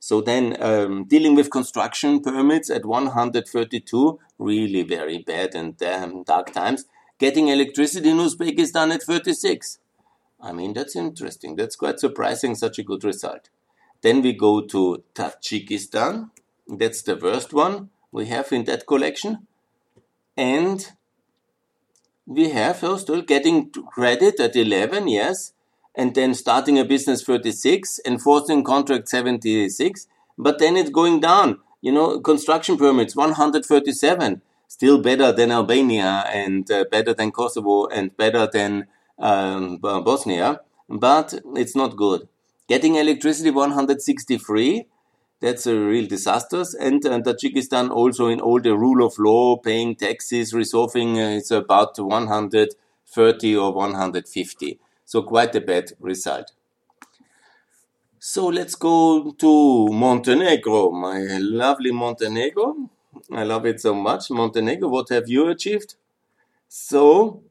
So 0.00 0.20
then, 0.20 0.56
um, 0.62 1.04
dealing 1.04 1.34
with 1.34 1.50
construction 1.50 2.20
permits 2.20 2.70
at 2.70 2.84
132, 2.84 4.18
really 4.38 4.82
very 4.82 5.18
bad 5.18 5.54
and 5.54 5.82
um, 5.82 6.22
dark 6.22 6.52
times 6.52 6.84
getting 7.18 7.48
electricity 7.48 8.10
in 8.10 8.18
Uzbekistan 8.18 8.94
at 8.94 9.02
36. 9.02 9.78
I 10.40 10.52
mean, 10.52 10.72
that's 10.72 10.94
interesting. 10.94 11.56
That's 11.56 11.76
quite 11.76 11.98
surprising, 11.98 12.54
such 12.54 12.78
a 12.78 12.84
good 12.84 13.02
result. 13.02 13.50
Then 14.02 14.22
we 14.22 14.32
go 14.32 14.60
to 14.60 15.02
Tajikistan. 15.14 16.30
That's 16.68 17.02
the 17.02 17.16
worst 17.16 17.52
one 17.52 17.90
we 18.12 18.26
have 18.26 18.52
in 18.52 18.64
that 18.64 18.86
collection. 18.86 19.48
And 20.36 20.92
we 22.28 22.50
have 22.50 22.84
oh, 22.84 22.98
still 22.98 23.22
getting 23.22 23.70
credit 23.70 24.38
at 24.38 24.54
11, 24.54 25.08
yes. 25.08 25.54
And 25.94 26.14
then 26.14 26.34
starting 26.34 26.78
a 26.78 26.84
business 26.84 27.24
36, 27.24 28.00
enforcing 28.06 28.62
contract 28.62 29.08
76. 29.08 30.06
But 30.36 30.58
then 30.58 30.76
it's 30.76 30.90
going 30.90 31.20
down. 31.20 31.58
You 31.80 31.92
know, 31.92 32.20
construction 32.20 32.76
permits 32.76 33.16
137 33.16 34.42
still 34.68 35.00
better 35.00 35.32
than 35.32 35.50
Albania 35.50 36.24
and 36.30 36.70
uh, 36.70 36.84
better 36.90 37.14
than 37.14 37.32
Kosovo 37.32 37.86
and 37.86 38.14
better 38.16 38.46
than 38.46 38.86
um, 39.18 39.78
Bosnia, 39.78 40.60
but 40.88 41.34
it's 41.56 41.74
not 41.74 41.96
good. 41.96 42.28
Getting 42.68 42.96
electricity 42.96 43.50
163, 43.50 44.86
that's 45.40 45.66
a 45.66 45.78
real 45.78 46.06
disaster. 46.06 46.64
And 46.80 47.04
uh, 47.06 47.20
Tajikistan 47.20 47.90
also 47.90 48.28
in 48.28 48.40
all 48.40 48.60
the 48.60 48.76
rule 48.76 49.06
of 49.06 49.18
law, 49.18 49.56
paying 49.56 49.94
taxes, 49.94 50.52
resolving, 50.52 51.18
uh, 51.18 51.30
it's 51.30 51.50
about 51.50 51.98
130 51.98 53.56
or 53.56 53.72
150. 53.72 54.78
So 55.04 55.22
quite 55.22 55.54
a 55.54 55.60
bad 55.60 55.92
result. 56.00 56.52
So 58.18 58.46
let's 58.48 58.74
go 58.74 59.30
to 59.30 59.88
Montenegro, 59.88 60.90
my 60.90 61.38
lovely 61.40 61.92
Montenegro. 61.92 62.90
I 63.32 63.44
love 63.44 63.64
it 63.66 63.80
so 63.80 63.94
much. 63.94 64.30
Montenegro, 64.30 64.88
what 64.88 65.08
have 65.10 65.28
you 65.28 65.48
achieved? 65.48 65.94
So, 66.68 67.42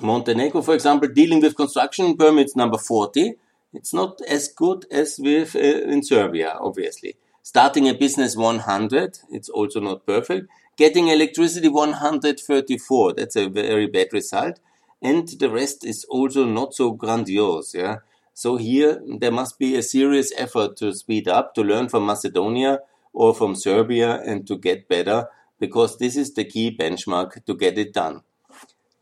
Montenegro, 0.00 0.60
for 0.60 0.74
example, 0.74 1.08
dealing 1.08 1.40
with 1.40 1.56
construction 1.56 2.16
permits 2.16 2.54
number 2.54 2.76
40, 2.76 3.34
it's 3.72 3.94
not 3.94 4.20
as 4.28 4.48
good 4.48 4.86
as 4.90 5.18
with 5.18 5.56
uh, 5.56 5.58
in 5.58 6.02
Serbia, 6.02 6.56
obviously. 6.60 7.16
Starting 7.42 7.88
a 7.88 7.94
business 7.94 8.36
100, 8.36 9.18
it's 9.30 9.48
also 9.48 9.80
not 9.80 10.06
perfect. 10.06 10.48
Getting 10.76 11.08
electricity 11.08 11.68
134, 11.68 13.14
that's 13.14 13.36
a 13.36 13.48
very 13.48 13.86
bad 13.86 14.08
result. 14.12 14.60
And 15.02 15.28
the 15.28 15.50
rest 15.50 15.84
is 15.84 16.04
also 16.08 16.44
not 16.44 16.74
so 16.74 16.92
grandiose, 16.92 17.74
yeah. 17.74 17.96
So 18.34 18.56
here 18.56 19.02
there 19.18 19.32
must 19.32 19.58
be 19.58 19.76
a 19.76 19.82
serious 19.82 20.32
effort 20.36 20.76
to 20.78 20.94
speed 20.94 21.28
up, 21.28 21.54
to 21.54 21.62
learn 21.62 21.88
from 21.88 22.06
Macedonia, 22.06 22.80
or 23.12 23.34
from 23.34 23.54
Serbia 23.54 24.20
and 24.24 24.46
to 24.46 24.56
get 24.56 24.88
better 24.88 25.28
because 25.58 25.98
this 25.98 26.16
is 26.16 26.34
the 26.34 26.44
key 26.44 26.76
benchmark 26.76 27.44
to 27.44 27.54
get 27.54 27.78
it 27.78 27.92
done. 27.92 28.22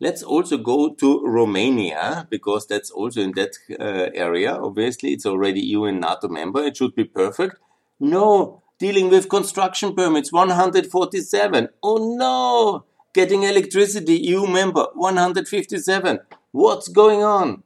Let's 0.01 0.23
also 0.23 0.57
go 0.57 0.95
to 0.95 1.23
Romania 1.27 2.25
because 2.27 2.65
that's 2.65 2.89
also 2.89 3.21
in 3.21 3.33
that 3.33 3.51
uh, 3.79 4.09
area. 4.15 4.51
Obviously, 4.55 5.13
it's 5.13 5.27
already 5.27 5.61
EU 5.61 5.83
and 5.83 6.01
NATO 6.01 6.27
member. 6.27 6.63
It 6.63 6.75
should 6.77 6.95
be 6.95 7.03
perfect. 7.03 7.57
No, 7.99 8.63
dealing 8.79 9.11
with 9.11 9.29
construction 9.29 9.93
permits 9.93 10.33
147. 10.33 11.69
Oh 11.83 12.15
no, 12.17 12.85
getting 13.13 13.43
electricity 13.43 14.17
EU 14.17 14.47
member 14.47 14.87
157. 14.95 16.19
What's 16.51 16.87
going 16.87 17.21
on? 17.21 17.61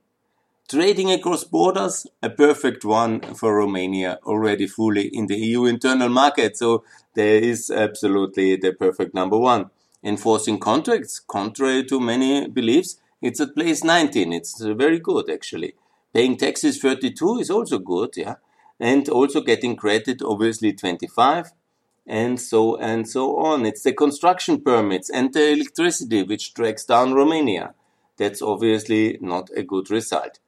Trading 0.67 1.11
across 1.13 1.45
borders, 1.45 2.05
a 2.21 2.29
perfect 2.29 2.83
one 2.83 3.21
for 3.35 3.55
Romania, 3.55 4.19
already 4.25 4.67
fully 4.67 5.07
in 5.07 5.27
the 5.27 5.37
EU 5.37 5.63
internal 5.63 6.09
market. 6.09 6.57
So 6.57 6.83
there 7.13 7.37
is 7.37 7.71
absolutely 7.71 8.57
the 8.57 8.73
perfect 8.73 9.13
number 9.13 9.37
one. 9.37 9.69
Enforcing 10.05 10.59
contracts, 10.59 11.19
contrary 11.19 11.83
to 11.85 11.99
many 11.99 12.47
beliefs, 12.47 13.01
it's 13.21 13.41
at 13.41 13.55
place 13.55 13.83
19. 13.83 14.31
It's 14.31 14.61
very 14.61 14.99
good, 14.99 15.29
actually. 15.29 15.73
Paying 16.13 16.37
taxes 16.37 16.79
32 16.79 17.39
is 17.39 17.49
also 17.49 17.79
good, 17.79 18.11
yeah. 18.15 18.35
And 18.79 19.09
also 19.09 19.41
getting 19.41 19.75
credit, 19.75 20.21
obviously 20.21 20.71
25 20.73 21.51
and 22.07 22.39
so 22.39 22.77
and 22.77 23.09
so 23.09 23.37
on. 23.37 23.65
It's 23.65 23.83
the 23.83 23.93
construction 23.93 24.61
permits 24.61 25.09
and 25.09 25.33
the 25.33 25.51
electricity 25.51 26.23
which 26.23 26.53
drags 26.53 26.85
down 26.85 27.13
Romania. 27.13 27.73
That's 28.17 28.41
obviously 28.41 29.17
not 29.21 29.49
a 29.57 29.63
good 29.63 29.89
result 29.89 30.39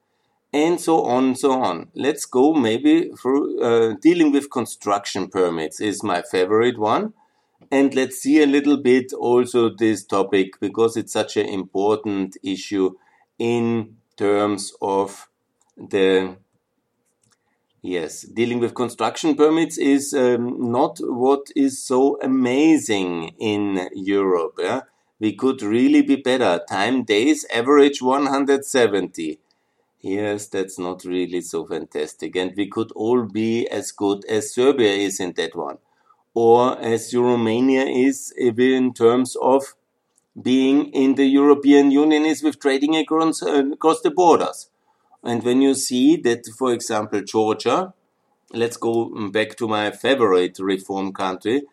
and 0.54 0.80
so 0.80 1.04
on 1.04 1.24
and 1.26 1.38
so 1.38 1.52
on. 1.62 1.89
Let's 1.93 2.26
go 2.26 2.54
maybe 2.54 3.10
through 3.22 3.62
uh, 3.62 3.96
dealing 4.02 4.32
with 4.32 4.50
construction 4.50 5.28
permits 5.28 5.80
is 5.80 6.04
my 6.04 6.22
favorite 6.22 6.78
one. 6.78 7.13
And 7.71 7.93
let's 7.93 8.17
see 8.17 8.41
a 8.41 8.45
little 8.45 8.77
bit 8.77 9.12
also 9.13 9.69
this 9.69 10.06
topic 10.06 10.60
because 10.60 10.95
it's 10.95 11.13
such 11.13 11.38
an 11.38 11.47
important 11.47 12.38
issue 12.43 12.95
in 13.38 13.97
terms 14.15 14.73
of 14.82 15.27
the 15.77 16.38
yes 17.82 18.21
dealing 18.21 18.60
with 18.60 18.73
construction 18.73 19.36
permits 19.36 19.77
is 19.77 20.13
um, 20.13 20.71
not 20.71 20.97
what 20.99 21.47
is 21.56 21.84
so 21.84 22.17
amazing 22.21 23.36
in 23.38 23.89
Europe. 23.93 24.56
Yeah? 24.60 24.82
We 25.19 25.36
could 25.36 25.62
really 25.62 26.01
be 26.01 26.15
better. 26.15 26.62
Time 26.69 27.03
days 27.03 27.45
average 27.53 28.01
170 28.01 29.39
Yes, 29.99 30.47
that's 30.47 30.77
not 30.77 31.03
really 31.06 31.41
so 31.41 31.65
fantastic. 31.65 32.36
And 32.36 32.53
we 32.56 32.67
could 32.67 32.91
all 32.93 33.23
be 33.23 33.67
as 33.67 33.91
good 33.91 34.23
as 34.25 34.53
Serbia 34.53 34.91
is 34.91 35.19
in 35.19 35.34
that 35.34 35.56
one. 35.56 35.80
Or 36.39 36.60
as 36.93 37.15
Romania 37.15 37.86
is 38.08 38.17
in 38.38 38.93
terms 38.93 39.36
of 39.54 39.62
being 40.50 40.78
in 41.04 41.15
the 41.15 41.26
European 41.41 41.89
Union 42.04 42.26
is 42.26 42.43
with 42.43 42.60
trading 42.60 42.95
across, 42.95 43.41
uh, 43.41 43.71
across 43.78 44.02
the 44.02 44.12
borders. 44.12 44.69
And 45.23 45.43
when 45.43 45.60
you 45.65 45.73
see 45.73 46.08
that, 46.28 46.41
for 46.60 46.69
example, 46.78 47.21
Georgia, 47.34 47.80
let's 48.62 48.78
go 48.78 48.93
back 49.38 49.50
to 49.58 49.67
my 49.67 49.86
favorite 50.04 50.60
reform 50.60 51.12
country, 51.23 51.63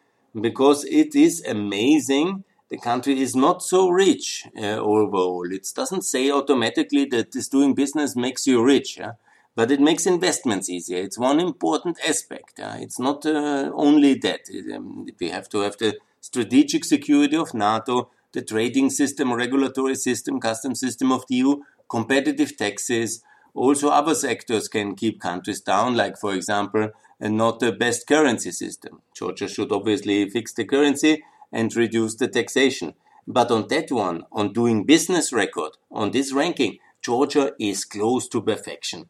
because 0.49 0.85
it 1.03 1.15
is 1.15 1.45
amazing. 1.57 2.45
The 2.71 2.79
country 2.79 3.21
is 3.27 3.35
not 3.37 3.63
so 3.63 3.81
rich 4.05 4.49
uh, 4.57 4.79
overall. 4.93 5.45
It 5.59 5.67
doesn't 5.81 6.05
say 6.15 6.31
automatically 6.31 7.05
that 7.13 7.29
doing 7.51 7.75
business 7.75 8.17
makes 8.17 8.47
you 8.47 8.65
rich, 8.65 8.97
yeah? 8.99 9.15
But 9.57 9.71
it 9.71 9.81
makes 9.81 10.07
investments 10.07 10.69
easier. 10.69 11.03
It's 11.03 11.19
one 11.19 11.41
important 11.41 11.99
aspect. 12.07 12.59
Yeah? 12.59 12.77
It's 12.77 12.99
not 12.99 13.25
uh, 13.25 13.71
only 13.75 14.15
that. 14.15 14.41
Um, 14.75 15.07
we 15.21 15.29
have 15.31 15.49
to 15.51 15.61
have 15.61 15.77
the 15.79 15.99
strategic 16.21 16.85
security 16.85 17.37
of 17.37 17.55
NATO, 17.55 18.11
the 18.33 18.43
trading 18.43 18.91
system, 18.91 19.33
regulatory 19.33 19.95
system, 19.95 20.41
custom 20.41 20.75
system 20.75 21.13
of 21.13 21.25
the 21.29 21.37
EU, 21.37 21.57
competitive 21.89 22.57
taxes. 22.57 23.23
Also, 23.55 23.89
other 23.89 24.15
sectors 24.15 24.67
can 24.67 24.97
keep 24.97 25.21
countries 25.21 25.61
down, 25.61 25.97
like, 25.97 26.19
for 26.19 26.35
example, 26.35 26.91
and 27.21 27.37
not 27.37 27.61
the 27.61 27.71
best 27.71 28.07
currency 28.09 28.51
system. 28.51 29.01
Georgia 29.15 29.47
should 29.47 29.71
obviously 29.71 30.29
fix 30.29 30.53
the 30.53 30.65
currency 30.65 31.23
and 31.53 31.75
reduce 31.77 32.17
the 32.17 32.27
taxation. 32.27 32.95
But 33.27 33.51
on 33.53 33.69
that 33.69 33.91
one, 33.93 34.25
on 34.33 34.53
doing 34.53 34.85
business 34.85 35.33
record, 35.33 35.73
on 35.91 36.11
this 36.11 36.33
ranking, 36.33 36.79
Georgia 37.01 37.53
is 37.61 37.85
close 37.85 38.29
to 38.29 38.43
perfection. 38.43 39.09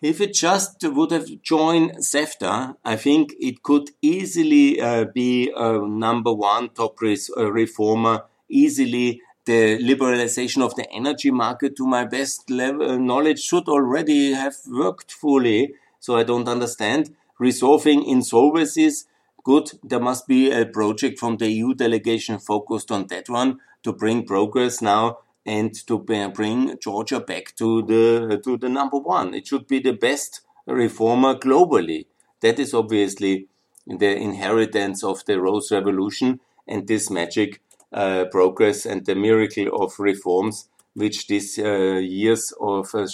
If 0.00 0.20
it 0.20 0.32
just 0.32 0.76
would 0.84 1.10
have 1.10 1.42
joined 1.42 1.96
CEFTA, 1.96 2.76
I 2.84 2.94
think 2.94 3.34
it 3.40 3.64
could 3.64 3.90
easily 4.00 4.80
uh, 4.80 5.06
be 5.12 5.52
a 5.56 5.78
number 5.86 6.32
one 6.32 6.68
top 6.68 6.98
uh, 7.02 7.50
reformer, 7.50 8.22
easily 8.48 9.20
the 9.44 9.78
liberalization 9.78 10.62
of 10.62 10.76
the 10.76 10.88
energy 10.92 11.32
market 11.32 11.74
to 11.76 11.86
my 11.86 12.04
best 12.04 12.48
level, 12.48 12.88
uh, 12.88 12.96
knowledge 12.96 13.40
should 13.40 13.66
already 13.66 14.34
have 14.34 14.54
worked 14.68 15.10
fully. 15.10 15.74
So 15.98 16.16
I 16.16 16.22
don't 16.22 16.46
understand. 16.46 17.16
Resolving 17.40 18.04
insolvencies, 18.04 19.06
good. 19.42 19.72
There 19.82 19.98
must 19.98 20.28
be 20.28 20.52
a 20.52 20.64
project 20.66 21.18
from 21.18 21.38
the 21.38 21.50
EU 21.50 21.74
delegation 21.74 22.38
focused 22.38 22.92
on 22.92 23.08
that 23.08 23.28
one 23.28 23.58
to 23.82 23.92
bring 23.92 24.26
progress 24.26 24.80
now 24.80 25.18
and 25.46 25.74
to 25.86 25.98
bring 25.98 26.78
Georgia 26.80 27.20
back 27.20 27.54
to 27.56 27.82
the 27.82 28.40
to 28.44 28.56
the 28.56 28.68
number 28.68 28.98
one. 28.98 29.34
It 29.34 29.46
should 29.46 29.66
be 29.66 29.80
the 29.80 29.92
best 29.92 30.42
reformer 30.66 31.34
globally. 31.34 32.06
That 32.40 32.58
is 32.58 32.74
obviously 32.74 33.48
the 33.86 34.16
inheritance 34.16 35.02
of 35.02 35.24
the 35.24 35.40
Rose 35.40 35.72
Revolution 35.72 36.40
and 36.66 36.86
this 36.86 37.10
magic 37.10 37.62
uh, 37.92 38.26
progress 38.30 38.84
and 38.84 39.06
the 39.06 39.14
miracle 39.14 39.68
of 39.82 39.98
reforms 39.98 40.68
which 40.98 41.28
these 41.28 41.58
uh, 41.58 41.98
years 42.02 42.52
of 42.60 42.92
uh, 42.94 43.06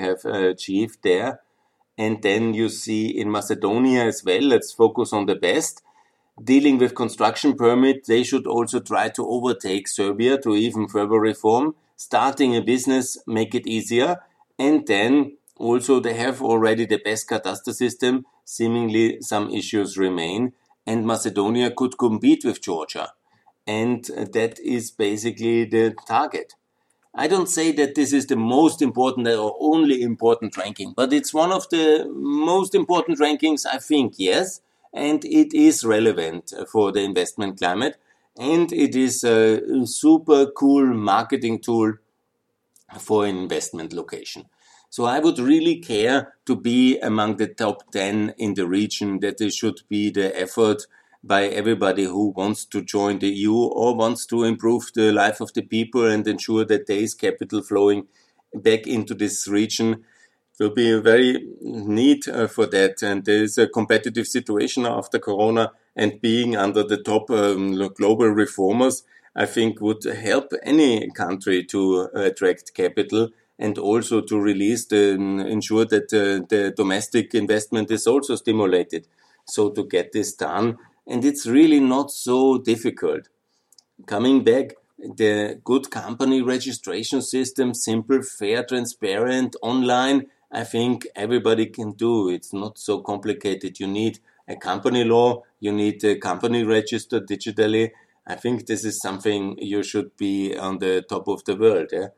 have 0.00 0.24
uh, 0.24 0.48
achieved 0.48 0.98
there. 1.02 1.40
And 1.98 2.22
then 2.22 2.54
you 2.54 2.70
see 2.70 3.06
in 3.08 3.30
Macedonia 3.30 4.04
as 4.06 4.24
well, 4.24 4.40
let's 4.40 4.72
focus 4.72 5.12
on 5.12 5.26
the 5.26 5.34
best 5.34 5.82
dealing 6.42 6.78
with 6.78 6.94
construction 6.94 7.54
permit, 7.54 8.06
they 8.06 8.22
should 8.22 8.46
also 8.46 8.80
try 8.80 9.08
to 9.10 9.26
overtake 9.26 9.88
Serbia 9.88 10.38
to 10.38 10.54
even 10.54 10.88
further 10.88 11.20
reform. 11.20 11.74
Starting 11.96 12.56
a 12.56 12.60
business, 12.60 13.18
make 13.26 13.54
it 13.54 13.66
easier. 13.66 14.18
And 14.58 14.86
then 14.86 15.36
also 15.56 16.00
they 16.00 16.14
have 16.14 16.42
already 16.42 16.86
the 16.86 16.98
best 16.98 17.28
cadastre 17.28 17.74
system. 17.74 18.24
Seemingly 18.44 19.20
some 19.20 19.50
issues 19.50 19.98
remain. 19.98 20.52
And 20.86 21.06
Macedonia 21.06 21.70
could 21.70 21.98
compete 21.98 22.44
with 22.44 22.62
Georgia. 22.62 23.12
And 23.66 24.04
that 24.04 24.58
is 24.58 24.90
basically 24.90 25.64
the 25.64 25.94
target. 26.08 26.54
I 27.14 27.28
don't 27.28 27.48
say 27.48 27.72
that 27.72 27.94
this 27.94 28.12
is 28.12 28.26
the 28.26 28.36
most 28.36 28.80
important 28.80 29.28
or 29.28 29.54
only 29.60 30.00
important 30.00 30.56
ranking, 30.56 30.94
but 30.96 31.12
it's 31.12 31.34
one 31.34 31.52
of 31.52 31.68
the 31.68 32.10
most 32.10 32.74
important 32.74 33.18
rankings, 33.18 33.66
I 33.66 33.76
think, 33.76 34.14
yes 34.16 34.62
and 34.92 35.24
it 35.24 35.54
is 35.54 35.84
relevant 35.84 36.52
uh, 36.56 36.64
for 36.64 36.92
the 36.92 37.00
investment 37.00 37.58
climate 37.58 37.96
and 38.38 38.72
it 38.72 38.94
is 38.94 39.24
a 39.24 39.86
super 39.86 40.46
cool 40.46 40.86
marketing 40.86 41.58
tool 41.60 41.94
for 42.98 43.26
investment 43.26 43.92
location. 43.92 44.44
So 44.90 45.04
I 45.04 45.20
would 45.20 45.38
really 45.38 45.80
care 45.80 46.34
to 46.46 46.54
be 46.54 46.98
among 46.98 47.36
the 47.36 47.46
top 47.46 47.90
10 47.92 48.34
in 48.36 48.54
the 48.54 48.66
region 48.66 49.20
that 49.20 49.40
should 49.52 49.80
be 49.88 50.10
the 50.10 50.38
effort 50.38 50.82
by 51.24 51.46
everybody 51.46 52.04
who 52.04 52.30
wants 52.30 52.64
to 52.66 52.82
join 52.82 53.18
the 53.18 53.28
EU 53.28 53.54
or 53.54 53.96
wants 53.96 54.26
to 54.26 54.44
improve 54.44 54.90
the 54.94 55.12
life 55.12 55.40
of 55.40 55.52
the 55.54 55.62
people 55.62 56.04
and 56.04 56.26
ensure 56.26 56.64
that 56.64 56.86
there 56.86 56.98
is 56.98 57.14
capital 57.14 57.62
flowing 57.62 58.06
back 58.54 58.86
into 58.86 59.14
this 59.14 59.48
region 59.48 60.04
will 60.62 60.74
be 60.74 61.00
very 61.00 61.30
neat 61.60 62.28
uh, 62.28 62.46
for 62.46 62.66
that. 62.66 63.02
And 63.02 63.24
there 63.24 63.42
is 63.42 63.58
a 63.58 63.66
competitive 63.66 64.26
situation 64.26 64.86
after 64.86 65.18
Corona, 65.18 65.72
and 65.96 66.20
being 66.20 66.56
under 66.56 66.82
the 66.82 67.02
top 67.02 67.30
um, 67.30 67.76
global 67.94 68.28
reformers, 68.28 69.02
I 69.34 69.46
think 69.46 69.80
would 69.80 70.04
help 70.04 70.52
any 70.62 71.10
country 71.10 71.64
to 71.64 72.08
attract 72.14 72.74
capital 72.74 73.30
and 73.58 73.78
also 73.78 74.20
to 74.20 74.40
release 74.40 74.86
the 74.86 75.12
ensure 75.56 75.84
that 75.86 76.12
uh, 76.12 76.46
the 76.48 76.72
domestic 76.76 77.34
investment 77.34 77.90
is 77.90 78.06
also 78.06 78.36
stimulated. 78.36 79.06
So 79.46 79.70
to 79.70 79.84
get 79.84 80.12
this 80.12 80.34
done, 80.34 80.78
and 81.06 81.24
it's 81.24 81.46
really 81.46 81.80
not 81.80 82.10
so 82.10 82.58
difficult. 82.58 83.28
Coming 84.06 84.44
back, 84.44 84.74
the 84.98 85.60
good 85.64 85.90
company 85.90 86.42
registration 86.42 87.22
system, 87.22 87.74
simple, 87.74 88.22
fair, 88.22 88.64
transparent, 88.64 89.56
online, 89.62 90.26
I 90.52 90.64
think 90.64 91.06
everybody 91.16 91.66
can 91.66 91.92
do. 91.92 92.28
It's 92.28 92.52
not 92.52 92.78
so 92.78 93.00
complicated. 93.00 93.80
You 93.80 93.86
need 93.86 94.18
a 94.46 94.56
company 94.56 95.02
law, 95.04 95.42
you 95.60 95.72
need 95.72 96.04
a 96.04 96.16
company 96.16 96.62
registered 96.62 97.26
digitally. 97.26 97.90
I 98.26 98.34
think 98.34 98.66
this 98.66 98.84
is 98.84 99.00
something 99.00 99.56
you 99.58 99.82
should 99.82 100.16
be 100.16 100.56
on 100.56 100.78
the 100.78 101.02
top 101.08 101.26
of 101.26 101.44
the 101.44 101.56
world. 101.56 101.88
Yeah? 101.92 102.08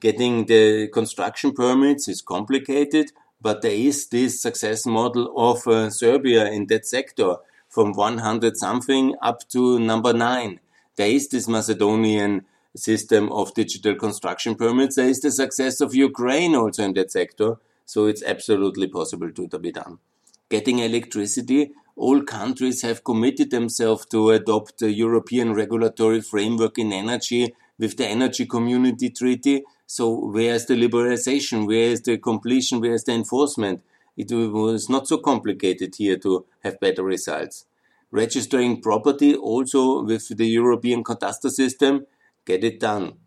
Getting 0.00 0.46
the 0.46 0.88
construction 0.88 1.52
permits 1.52 2.08
is 2.08 2.22
complicated, 2.22 3.12
but 3.40 3.60
there 3.62 3.72
is 3.72 4.08
this 4.08 4.40
success 4.40 4.86
model 4.86 5.32
of 5.36 5.66
uh, 5.66 5.90
Serbia 5.90 6.46
in 6.46 6.66
that 6.68 6.86
sector 6.86 7.36
from 7.68 7.92
100 7.92 8.56
something 8.56 9.14
up 9.20 9.48
to 9.50 9.78
number 9.78 10.12
nine. 10.12 10.60
There 10.96 11.08
is 11.08 11.28
this 11.28 11.46
Macedonian 11.46 12.46
system 12.74 13.30
of 13.32 13.54
digital 13.54 13.94
construction 13.94 14.54
permits. 14.54 14.96
There 14.96 15.08
is 15.08 15.20
the 15.20 15.30
success 15.30 15.80
of 15.80 15.94
Ukraine 15.94 16.54
also 16.54 16.84
in 16.84 16.94
that 16.94 17.10
sector. 17.10 17.58
So 17.92 18.06
it's 18.06 18.22
absolutely 18.22 18.86
possible 18.88 19.30
to 19.32 19.58
be 19.58 19.70
done. 19.70 19.98
Getting 20.48 20.78
electricity, 20.78 21.72
all 21.94 22.22
countries 22.22 22.80
have 22.80 23.04
committed 23.04 23.50
themselves 23.50 24.06
to 24.06 24.30
adopt 24.30 24.78
the 24.78 24.90
European 24.90 25.52
regulatory 25.52 26.22
framework 26.22 26.78
in 26.78 26.90
energy 26.90 27.54
with 27.78 27.98
the 27.98 28.06
Energy 28.06 28.46
Community 28.46 29.10
Treaty. 29.10 29.64
So 29.86 30.08
where 30.08 30.54
is 30.54 30.64
the 30.64 30.74
liberalization? 30.74 31.66
Where 31.66 31.90
is 31.90 32.00
the 32.00 32.16
completion? 32.16 32.80
Where 32.80 32.94
is 32.94 33.04
the 33.04 33.12
enforcement? 33.12 33.82
It 34.16 34.32
was 34.32 34.88
not 34.88 35.06
so 35.06 35.18
complicated 35.18 35.94
here 35.96 36.16
to 36.16 36.46
have 36.64 36.80
better 36.80 37.02
results. 37.02 37.66
Registering 38.10 38.80
property 38.80 39.34
also 39.34 40.02
with 40.02 40.34
the 40.34 40.46
European 40.46 41.04
cadastre 41.04 41.50
system, 41.50 42.06
get 42.46 42.64
it 42.64 42.80
done 42.80 43.18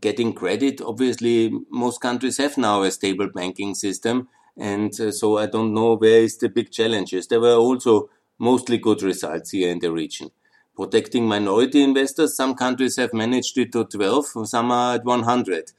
getting 0.00 0.32
credit. 0.32 0.80
Obviously, 0.80 1.52
most 1.70 2.00
countries 2.00 2.38
have 2.38 2.56
now 2.56 2.82
a 2.82 2.90
stable 2.90 3.28
banking 3.28 3.74
system. 3.74 4.28
And 4.56 4.92
uh, 5.00 5.12
so 5.12 5.38
I 5.38 5.46
don't 5.46 5.74
know 5.74 5.96
where 5.96 6.22
is 6.22 6.38
the 6.38 6.48
big 6.48 6.70
challenges. 6.70 7.26
There 7.26 7.40
were 7.40 7.54
also 7.54 8.10
mostly 8.38 8.78
good 8.78 9.02
results 9.02 9.50
here 9.50 9.70
in 9.70 9.78
the 9.78 9.92
region. 9.92 10.30
Protecting 10.74 11.26
minority 11.28 11.82
investors, 11.82 12.34
some 12.34 12.54
countries 12.54 12.96
have 12.96 13.12
managed 13.12 13.58
it 13.58 13.72
to 13.72 13.84
12, 13.84 14.48
some 14.48 14.70
are 14.70 14.94
at 14.94 15.04
100. 15.04 15.72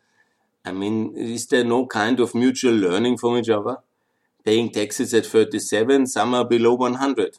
I 0.65 0.71
mean, 0.71 1.15
is 1.17 1.47
there 1.47 1.63
no 1.63 1.88
kind 1.88 2.19
of 2.19 2.36
mutual 2.36 2.73
learning 2.73 3.17
from 3.17 3.38
each 3.38 3.49
other? 3.49 3.78
Paying 4.45 4.71
taxes 4.71 5.13
at 5.13 5.26
37, 5.26 6.08
some 6.08 6.34
are 6.36 6.45
below 6.45 6.76
100. 6.76 7.38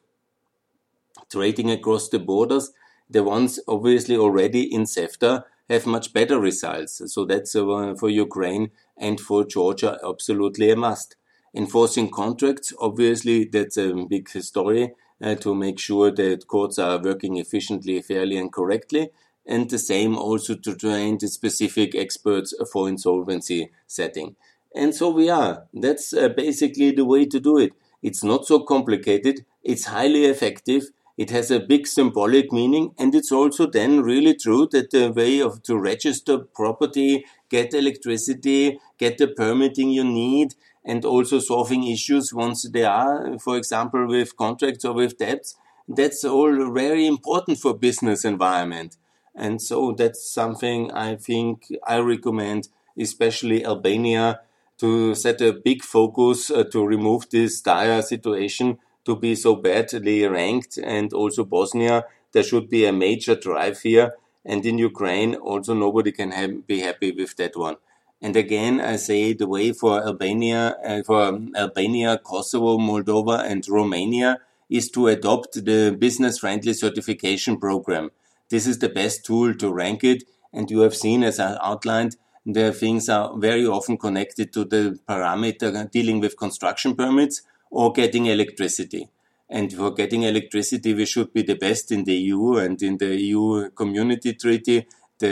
Trading 1.31 1.71
across 1.71 2.09
the 2.09 2.19
borders, 2.19 2.73
the 3.09 3.23
ones 3.23 3.61
obviously 3.69 4.17
already 4.17 4.63
in 4.63 4.83
CEFTA 4.83 5.45
have 5.69 5.87
much 5.87 6.13
better 6.13 6.39
results. 6.39 7.01
So 7.13 7.25
that's 7.25 7.55
uh, 7.55 7.95
for 7.99 8.11
Ukraine 8.11 8.71
and 8.97 9.21
for 9.21 9.45
Georgia 9.45 9.99
absolutely 10.07 10.71
a 10.71 10.77
must. 10.77 11.17
Enforcing 11.55 12.11
contracts, 12.11 12.73
obviously, 12.81 13.45
that's 13.45 13.77
a 13.77 13.93
big 14.09 14.29
story 14.29 14.93
uh, 15.23 15.37
to 15.37 15.55
make 15.55 15.79
sure 15.79 16.11
that 16.11 16.49
courts 16.49 16.79
are 16.79 17.01
working 17.01 17.37
efficiently, 17.37 18.03
fairly, 18.03 18.37
and 18.37 18.53
correctly. 18.53 19.11
And 19.47 19.71
the 19.71 19.79
same 19.79 20.17
also 20.17 20.55
to 20.57 20.75
train 20.75 21.19
the 21.21 21.29
specific 21.29 21.95
experts 21.95 22.55
for 22.73 22.89
insolvency 22.89 23.71
setting. 23.87 24.37
And 24.75 24.95
so 24.95 25.11
we 25.11 25.31
are. 25.31 25.67
That's 25.73 26.13
uh, 26.13 26.29
basically 26.29 26.91
the 26.91 27.05
way 27.05 27.27
to 27.27 27.39
do 27.39 27.59
it. 27.59 27.73
It's 28.03 28.25
not 28.25 28.47
so 28.47 28.61
complicated. 28.61 29.45
It's 29.63 29.87
highly 29.87 30.25
effective 30.25 30.91
it 31.17 31.31
has 31.31 31.51
a 31.51 31.61
big 31.61 31.87
symbolic 31.87 32.53
meaning, 32.53 32.95
and 32.99 33.15
it's 33.15 33.33
also 33.33 33.67
then 33.67 34.01
really 34.03 34.35
true 34.35 34.69
that 34.73 34.91
the 34.91 35.11
way 35.11 35.41
of 35.41 35.63
to 35.65 35.77
register 35.79 36.39
property, 36.39 37.25
get 37.49 37.75
electricity, 37.75 38.79
get 38.99 39.19
the 39.19 39.29
permitting 39.29 39.91
you 39.91 40.05
need, 40.05 40.55
and 40.85 41.05
also 41.05 41.39
solving 41.39 41.87
issues 41.87 42.35
once 42.35 42.69
they 42.71 42.85
are, 42.85 43.39
for 43.39 43.57
example, 43.57 44.07
with 44.07 44.37
contracts 44.37 44.85
or 44.85 44.93
with 44.93 45.19
debts, 45.19 45.57
That's 45.87 46.25
all 46.25 46.73
very 46.73 47.07
important 47.07 47.59
for 47.59 47.75
business 47.77 48.25
environment. 48.25 48.97
And 49.35 49.61
so 49.61 49.93
that's 49.93 50.31
something 50.33 50.91
I 50.93 51.17
think 51.17 51.71
I 51.87 51.99
recommend, 51.99 52.69
especially 52.99 53.65
Albania, 53.67 54.41
to 54.79 55.15
set 55.15 55.41
a 55.41 55.53
big 55.53 55.83
focus 55.83 56.51
uh, 56.51 56.65
to 56.73 56.85
remove 56.85 57.29
this 57.31 57.61
dire 57.61 58.03
situation 58.03 58.79
to 59.05 59.17
be 59.17 59.35
so 59.35 59.57
badly 59.57 60.27
ranked. 60.27 60.79
And 60.79 61.13
also 61.13 61.45
Bosnia, 61.45 62.05
there 62.33 62.43
should 62.43 62.69
be 62.69 62.85
a 62.85 62.93
major 62.93 63.35
drive 63.35 63.81
here. 63.81 64.15
And 64.45 64.65
in 64.67 64.79
Ukraine, 64.79 65.35
also 65.35 65.75
nobody 65.75 66.13
can 66.13 66.31
have, 66.33 66.67
be 66.67 66.81
happy 66.81 67.13
with 67.13 67.37
that 67.37 67.57
one. 67.57 67.77
And 68.21 68.37
again, 68.37 68.81
I 68.81 68.97
say 68.97 69.33
the 69.33 69.47
way 69.47 69.73
for 69.73 70.03
Albania, 70.03 70.77
uh, 70.85 71.03
for 71.03 71.39
Albania, 71.57 72.19
Kosovo, 72.19 72.79
Moldova, 72.79 73.45
and 73.45 73.67
Romania 73.69 74.39
is 74.71 74.91
to 74.91 75.09
adopt 75.09 75.65
the 75.65 75.95
business 75.99 76.39
friendly 76.39 76.73
certification 76.73 77.59
program. 77.59 78.11
This 78.49 78.67
is 78.67 78.79
the 78.79 78.89
best 78.89 79.25
tool 79.25 79.55
to 79.55 79.73
rank 79.73 80.05
it. 80.05 80.25
And 80.53 80.71
you 80.71 80.81
have 80.81 80.95
seen, 80.95 81.23
as 81.23 81.39
I 81.39 81.59
outlined, 81.63 82.17
the 82.47 82.73
things 82.73 83.09
are 83.09 83.37
very 83.37 83.67
often 83.67 83.97
connected 83.97 84.53
to 84.53 84.65
the 84.65 84.99
parameter 85.09 85.91
dealing 85.91 86.21
with 86.21 86.39
construction 86.39 86.95
permits 86.95 87.43
or 87.75 87.93
getting 87.93 88.27
electricity. 88.27 89.09
And 89.51 89.73
for 89.73 89.91
getting 89.91 90.23
electricity, 90.23 90.95
we 90.95 91.07
should 91.07 91.33
be 91.33 91.43
the 91.43 91.57
best 91.57 91.91
in 91.91 92.05
the 92.05 92.15
EU 92.15 92.57
and 92.57 92.81
in 92.81 92.99
the 92.99 93.15
EU 93.21 93.71
Community 93.71 94.35
Treaty, 94.35 94.87
the 95.19 95.31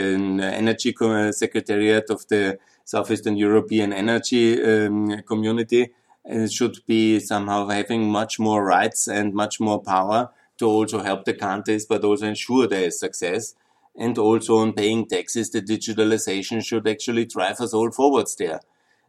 Energy 0.61 0.93
Secretariat 1.31 2.09
of 2.09 2.27
the 2.27 2.59
Southeastern 2.83 3.37
European 3.37 3.93
Energy 3.93 4.61
um, 4.61 5.21
Community 5.23 5.93
uh, 6.29 6.47
should 6.47 6.77
be 6.85 7.19
somehow 7.19 7.69
having 7.69 8.11
much 8.11 8.39
more 8.39 8.63
rights 8.65 9.07
and 9.07 9.33
much 9.33 9.61
more 9.61 9.81
power 9.81 10.29
to 10.57 10.65
also 10.65 11.01
help 11.01 11.23
the 11.23 11.33
countries, 11.33 11.85
but 11.85 12.03
also 12.03 12.27
ensure 12.27 12.67
their 12.67 12.91
success. 12.91 13.55
And 13.95 14.17
also 14.17 14.57
on 14.57 14.73
paying 14.73 15.05
taxes, 15.05 15.49
the 15.51 15.61
digitalization 15.61 16.63
should 16.63 16.87
actually 16.87 17.25
drive 17.25 17.61
us 17.61 17.73
all 17.73 17.91
forwards 17.91 18.35
there. 18.35 18.59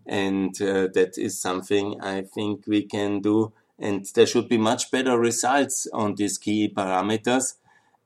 And 0.07 0.61
uh, 0.61 0.89
that 0.95 1.15
is 1.17 1.41
something 1.41 2.01
I 2.01 2.23
think 2.23 2.67
we 2.67 2.83
can 2.83 3.21
do. 3.21 3.53
And 3.79 4.07
there 4.15 4.27
should 4.27 4.49
be 4.49 4.59
much 4.59 4.91
better 4.91 5.19
results 5.19 5.89
on 5.93 6.15
these 6.15 6.39
key 6.39 6.73
parameters. 6.75 7.55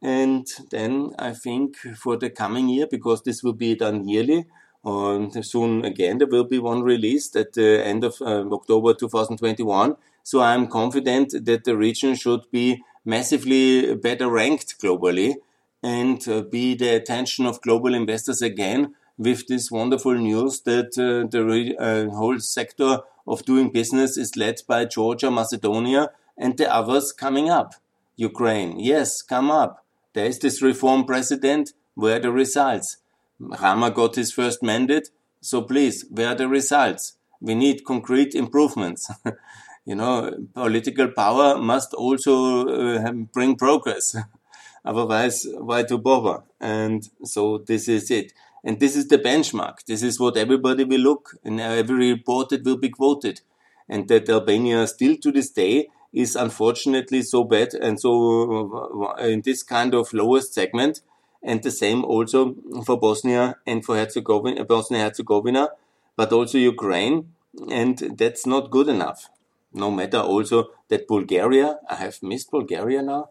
And 0.00 0.46
then 0.70 1.14
I 1.18 1.32
think 1.32 1.76
for 1.96 2.16
the 2.16 2.30
coming 2.30 2.68
year, 2.68 2.86
because 2.88 3.22
this 3.22 3.42
will 3.42 3.52
be 3.52 3.74
done 3.74 4.08
yearly, 4.08 4.46
and 4.84 5.44
soon 5.44 5.84
again 5.84 6.18
there 6.18 6.28
will 6.28 6.44
be 6.44 6.58
one 6.58 6.82
released 6.82 7.36
at 7.36 7.52
the 7.54 7.84
end 7.84 8.04
of 8.04 8.14
uh, 8.20 8.44
October 8.52 8.94
2021. 8.94 9.96
So 10.22 10.40
I'm 10.40 10.68
confident 10.68 11.44
that 11.44 11.64
the 11.64 11.76
region 11.76 12.14
should 12.14 12.50
be 12.50 12.82
massively 13.04 13.94
better 13.94 14.28
ranked 14.28 14.80
globally 14.80 15.36
and 15.82 16.26
uh, 16.28 16.42
be 16.42 16.74
the 16.74 16.94
attention 16.94 17.46
of 17.46 17.60
global 17.60 17.94
investors 17.94 18.42
again 18.42 18.94
with 19.18 19.48
this 19.48 19.70
wonderful 19.70 20.14
news 20.14 20.60
that 20.62 20.96
uh, 20.96 21.28
the 21.28 21.76
uh, 21.78 22.08
whole 22.14 22.38
sector 22.38 23.00
of 23.26 23.44
doing 23.44 23.70
business 23.70 24.16
is 24.16 24.36
led 24.36 24.60
by 24.66 24.84
Georgia, 24.84 25.30
Macedonia, 25.30 26.10
and 26.38 26.56
the 26.56 26.72
others 26.72 27.12
coming 27.12 27.50
up. 27.50 27.74
Ukraine, 28.16 28.78
yes, 28.78 29.20
come 29.22 29.50
up. 29.50 29.84
There 30.14 30.26
is 30.26 30.38
this 30.38 30.62
reform 30.62 31.04
president. 31.04 31.72
Where 31.94 32.16
are 32.16 32.20
the 32.20 32.32
results? 32.32 32.98
Rama 33.38 33.90
got 33.90 34.14
his 34.14 34.32
first 34.32 34.62
mandate. 34.62 35.10
So 35.40 35.62
please, 35.62 36.04
where 36.10 36.28
are 36.28 36.34
the 36.34 36.48
results? 36.48 37.16
We 37.40 37.54
need 37.54 37.84
concrete 37.84 38.34
improvements. 38.34 39.10
you 39.84 39.94
know, 39.94 40.32
political 40.54 41.08
power 41.08 41.58
must 41.58 41.94
also 41.94 42.66
uh, 42.68 43.12
bring 43.12 43.56
progress. 43.56 44.16
Otherwise, 44.84 45.46
why 45.58 45.82
to 45.84 45.98
bother? 45.98 46.42
And 46.60 47.08
so 47.24 47.58
this 47.58 47.88
is 47.88 48.10
it. 48.10 48.32
And 48.64 48.80
this 48.80 48.96
is 48.96 49.08
the 49.08 49.18
benchmark. 49.18 49.84
This 49.86 50.02
is 50.02 50.18
what 50.18 50.36
everybody 50.36 50.84
will 50.84 51.00
look 51.00 51.36
and 51.44 51.60
every 51.60 52.12
report 52.12 52.52
it 52.52 52.64
will 52.64 52.76
be 52.76 52.90
quoted. 52.90 53.40
And 53.88 54.08
that 54.08 54.28
Albania 54.28 54.86
still 54.86 55.16
to 55.16 55.32
this 55.32 55.50
day 55.50 55.88
is 56.12 56.36
unfortunately 56.36 57.22
so 57.22 57.44
bad 57.44 57.74
and 57.74 58.00
so 58.00 59.14
uh, 59.18 59.22
in 59.22 59.42
this 59.42 59.62
kind 59.62 59.94
of 59.94 60.12
lowest 60.12 60.54
segment 60.54 61.00
and 61.42 61.62
the 61.62 61.70
same 61.70 62.04
also 62.04 62.54
for 62.84 62.98
Bosnia 62.98 63.56
and 63.66 63.84
for 63.84 63.96
Herzegovina, 63.96 64.64
Bosnia 64.64 65.02
Herzegovina, 65.04 65.68
but 66.16 66.32
also 66.32 66.58
Ukraine, 66.58 67.32
and 67.70 67.96
that's 68.18 68.46
not 68.46 68.70
good 68.70 68.88
enough. 68.88 69.30
No 69.72 69.90
matter 69.90 70.18
also 70.18 70.70
that 70.88 71.06
Bulgaria, 71.06 71.78
I 71.88 71.96
have 71.96 72.22
missed 72.22 72.50
Bulgaria 72.50 73.02
now. 73.02 73.30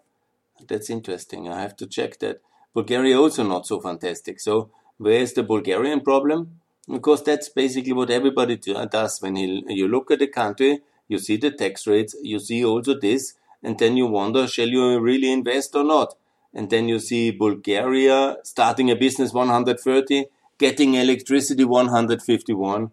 That's 0.67 0.89
interesting. 0.89 1.49
I 1.49 1.61
have 1.61 1.75
to 1.77 1.87
check 1.87 2.19
that. 2.19 2.41
Bulgaria 2.73 3.19
also 3.19 3.43
not 3.43 3.65
so 3.65 3.79
fantastic. 3.81 4.39
So 4.39 4.69
where 4.97 5.19
is 5.19 5.33
the 5.33 5.43
Bulgarian 5.43 6.01
problem? 6.01 6.59
Because 6.89 7.23
that's 7.23 7.49
basically 7.49 7.93
what 7.93 8.09
everybody 8.09 8.59
uh, 8.73 8.85
does 8.85 9.21
when 9.21 9.35
you 9.35 9.87
look 9.87 10.09
at 10.11 10.19
the 10.19 10.27
country, 10.27 10.81
you 11.07 11.19
see 11.19 11.37
the 11.37 11.51
tax 11.51 11.85
rates, 11.85 12.15
you 12.21 12.39
see 12.39 12.63
also 12.63 12.97
this, 12.99 13.33
and 13.63 13.77
then 13.77 13.97
you 13.97 14.07
wonder, 14.07 14.47
shall 14.47 14.67
you 14.67 14.99
really 14.99 15.31
invest 15.31 15.75
or 15.75 15.83
not? 15.83 16.15
And 16.53 16.69
then 16.69 16.87
you 16.87 16.99
see 16.99 17.31
Bulgaria 17.31 18.37
starting 18.43 18.89
a 18.89 18.95
business 18.95 19.33
130, 19.33 20.25
getting 20.57 20.93
electricity 20.95 21.63
151. 21.63 22.91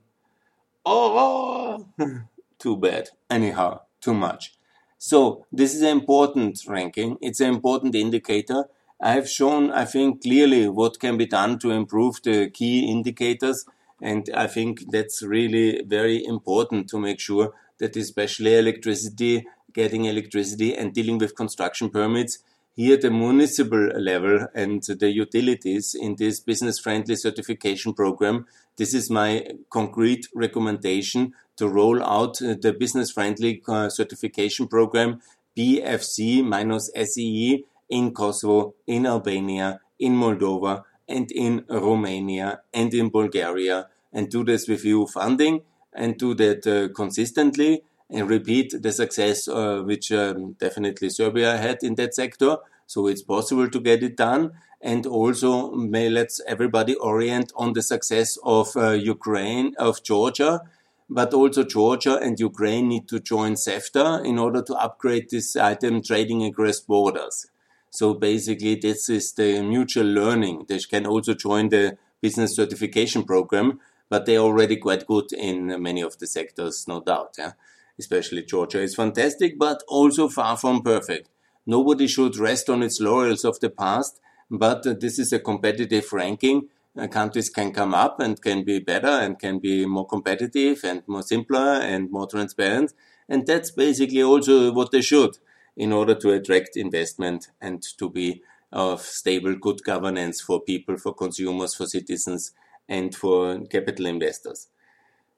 Oh, 0.85 1.87
too 2.59 2.77
bad. 2.77 3.11
Anyhow, 3.31 3.81
too 4.01 4.15
much. 4.15 4.55
So 4.99 5.47
this 5.53 5.75
is 5.75 5.83
an 5.83 5.89
important 5.89 6.61
ranking. 6.67 7.19
It's 7.21 7.41
an 7.41 7.49
important 7.49 7.95
indicator. 7.95 8.65
I 9.01 9.13
have 9.13 9.29
shown, 9.29 9.71
I 9.71 9.85
think, 9.85 10.23
clearly 10.23 10.69
what 10.69 11.01
can 11.01 11.17
be 11.17 11.27
done 11.27 11.59
to 11.61 11.71
improve 11.71 12.23
the 12.23 12.51
key 12.51 12.91
indicators. 12.91 13.65
And 14.01 14.29
I 14.35 14.47
think 14.47 14.91
that's 14.91 15.23
really 15.23 15.83
very 15.83 16.25
important 16.25 16.89
to 16.91 16.99
make 16.99 17.21
sure 17.21 17.53
that 17.79 17.97
especially 17.97 18.57
electricity, 18.57 19.47
getting 19.73 20.05
electricity 20.05 20.75
and 20.77 20.93
dealing 20.93 21.19
with 21.19 21.37
construction 21.37 21.91
permits 21.91 22.39
here 22.77 22.95
at 22.95 23.03
the 23.03 23.11
municipal 23.11 23.89
level 24.01 24.47
and 24.55 24.83
the 24.83 25.11
utilities 25.11 25.95
in 25.95 26.17
this 26.17 26.41
business 26.41 26.79
friendly 26.79 27.17
certification 27.17 27.95
program. 27.95 28.47
This 28.77 28.95
is 28.95 29.11
my 29.11 29.47
concrete 29.71 30.27
recommendation 30.35 31.35
to 31.57 31.69
roll 31.69 32.03
out 32.03 32.39
the 32.39 32.75
business 32.79 33.13
friendly 33.13 33.63
uh, 33.69 33.89
certification 33.89 34.67
program 34.67 35.21
BFC 35.57 36.45
minus 36.45 36.91
SEE 36.97 37.65
in 37.89 38.13
Kosovo, 38.13 38.75
in 38.87 39.07
Albania, 39.07 39.81
in 39.99 40.15
Moldova, 40.15 40.85
and 41.09 41.31
in 41.33 41.65
Romania 41.69 42.61
and 42.73 42.93
in 42.95 43.11
Bulgaria 43.11 43.89
and 44.13 44.31
do 44.31 44.45
this 44.45 44.69
with 44.69 44.85
EU 44.85 45.07
funding 45.07 45.63
and 45.93 46.17
do 46.17 46.35
that 46.35 46.67
uh, 46.67 46.93
consistently 46.95 47.83
and 48.11 48.29
repeat 48.29 48.75
the 48.83 48.93
success 48.93 49.49
uh, 49.49 49.83
which 49.85 50.13
um, 50.13 50.53
definitely 50.53 51.11
Serbia 51.11 51.57
had 51.57 51.79
in 51.83 51.95
that 51.97 52.15
sector. 52.15 52.57
So 52.87 53.07
it's 53.07 53.23
possible 53.23 53.69
to 53.69 53.81
get 53.81 54.03
it 54.03 54.17
done. 54.17 54.53
And 54.81 55.07
also, 55.07 55.71
may 55.73 56.11
let's 56.11 56.43
everybody 56.47 56.95
orient 56.97 57.53
on 57.57 57.73
the 57.73 57.83
success 57.83 58.37
of 58.45 58.77
uh, 58.77 58.91
Ukraine, 58.91 59.75
of 59.79 60.03
Georgia, 60.03 60.61
but 61.09 61.33
also 61.33 61.65
Georgia 61.65 62.17
and 62.17 62.39
Ukraine 62.39 62.89
need 62.89 63.09
to 63.09 63.21
join 63.21 63.55
CEFTA 63.55 64.25
in 64.27 64.39
order 64.39 64.61
to 64.63 64.75
upgrade 64.75 65.31
this 65.31 65.57
item 65.57 66.03
trading 66.03 66.45
across 66.45 66.81
borders. 66.81 67.47
So 67.95 68.15
basically, 68.15 68.75
this 68.75 69.09
is 69.09 69.33
the 69.33 69.63
mutual 69.63 70.07
learning. 70.07 70.65
They 70.69 70.79
can 70.79 71.07
also 71.07 71.35
join 71.35 71.69
the 71.69 71.97
business 72.21 72.57
certification 72.57 73.23
program, 73.25 73.79
but 74.09 74.27
they're 74.27 74.47
already 74.49 74.77
quite 74.77 75.07
good 75.07 75.33
in 75.33 75.81
many 75.81 76.03
of 76.03 76.19
the 76.19 76.27
sectors, 76.27 76.87
no 76.89 77.01
doubt. 77.01 77.35
Yeah? 77.39 77.53
especially 77.99 78.43
Georgia, 78.43 78.81
is 78.81 78.95
fantastic, 78.95 79.59
but 79.59 79.83
also 79.89 80.29
far 80.29 80.57
from 80.57 80.83
perfect. 80.83 81.29
Nobody 81.67 82.07
should 82.07 82.37
rest 82.37 82.69
on 82.69 82.83
its 82.83 83.01
laurels 83.01 83.45
of 83.45 83.61
the 83.61 83.71
past, 83.71 84.21
but 84.51 84.83
this 85.01 85.19
is 85.19 85.33
a 85.33 85.39
competitive 85.39 86.13
ranking. 86.13 86.69
Uh, 86.97 87.07
countries 87.09 87.49
can 87.49 87.73
come 87.73 87.95
up 87.95 88.21
and 88.21 88.41
can 88.41 88.65
be 88.65 88.79
better 88.79 89.09
and 89.09 89.39
can 89.39 89.59
be 89.59 89.85
more 89.87 90.07
competitive 90.07 90.81
and 90.85 91.03
more 91.07 91.23
simpler 91.23 91.81
and 91.83 92.11
more 92.11 92.27
transparent. 92.27 92.93
And 93.29 93.47
that's 93.47 93.71
basically 93.71 94.23
also 94.23 94.73
what 94.73 94.91
they 94.91 95.01
should 95.01 95.39
in 95.77 95.93
order 95.93 96.15
to 96.15 96.33
attract 96.33 96.77
investment 96.77 97.49
and 97.61 97.83
to 97.99 98.09
be 98.09 98.43
of 98.73 99.01
stable, 99.01 99.55
good 99.55 99.83
governance 99.85 100.41
for 100.41 100.61
people, 100.61 100.97
for 100.97 101.15
consumers, 101.15 101.75
for 101.75 101.87
citizens, 101.87 102.53
and 102.89 103.15
for 103.15 103.61
capital 103.67 104.07
investors. 104.07 104.69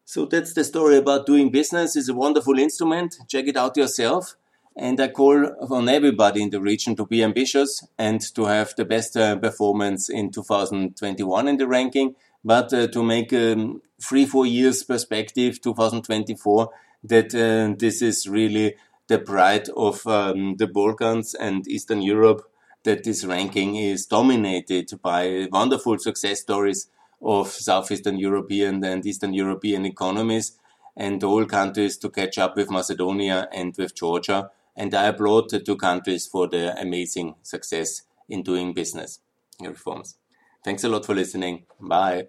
So 0.05 0.25
that's 0.25 0.55
the 0.55 0.65
story 0.65 0.97
about 0.97 1.27
doing 1.27 1.51
business. 1.51 1.97
It's 1.97 2.09
a 2.09 2.15
wonderful 2.15 2.59
instrument. 2.59 3.17
Check 3.29 3.49
it 3.49 3.57
out 3.57 3.77
yourself. 3.77 4.37
And 4.77 5.01
I 5.01 5.09
call 5.09 5.47
on 5.71 5.89
everybody 5.89 6.43
in 6.43 6.51
the 6.51 6.61
region 6.61 6.97
to 6.97 7.07
be 7.07 7.23
ambitious 7.23 7.87
and 7.99 8.21
to 8.35 8.45
have 8.45 8.75
the 8.77 8.85
best 8.85 9.17
uh, 9.17 9.37
performance 9.37 10.09
in 10.09 10.31
2021 10.31 11.49
in 11.49 11.57
the 11.57 11.67
ranking, 11.67 12.15
but 12.45 12.73
uh, 12.73 12.87
to 12.89 13.03
make 13.03 13.33
a 13.33 13.55
um, 13.55 13.83
three, 14.01 14.27
four 14.27 14.47
years 14.47 14.85
perspective, 14.85 15.61
2024, 15.63 16.71
that 17.05 17.35
uh, 17.35 17.75
this 17.79 18.03
is 18.03 18.29
really 18.29 18.75
the 19.09 19.19
pride 19.19 19.69
of 19.77 20.07
um, 20.07 20.57
the 20.57 20.67
Balkans 20.67 21.35
and 21.35 21.67
Eastern 21.69 22.03
Europe 22.03 22.51
that 22.85 23.05
this 23.05 23.25
ranking 23.25 23.77
is 23.77 24.07
dominated 24.07 24.91
by 25.03 25.49
wonderful 25.51 25.99
success 25.99 26.41
stories 26.41 26.89
of 27.21 27.49
Southeastern 27.49 28.19
European 28.19 28.83
and 28.85 29.05
Eastern 29.05 29.35
European 29.35 29.85
economies 29.85 30.59
and 30.97 31.23
all 31.25 31.45
countries 31.45 31.97
to 31.99 32.11
catch 32.11 32.39
up 32.39 32.57
with 32.57 32.71
Macedonia 32.71 33.49
and 33.53 33.75
with 33.77 33.95
Georgia. 33.95 34.51
And 34.77 34.95
I 34.95 35.07
applaud 35.07 35.51
the 35.51 35.61
two 35.61 35.77
countries 35.77 36.27
for 36.27 36.49
their 36.49 36.75
amazing 36.77 37.35
success 37.43 38.03
in 38.29 38.43
doing 38.43 38.73
business 38.73 39.21
reforms. 39.61 40.17
Thanks 40.65 40.85
a 40.85 40.89
lot 40.89 41.07
for 41.07 41.15
listening. 41.15 41.65
Bye. 41.81 42.29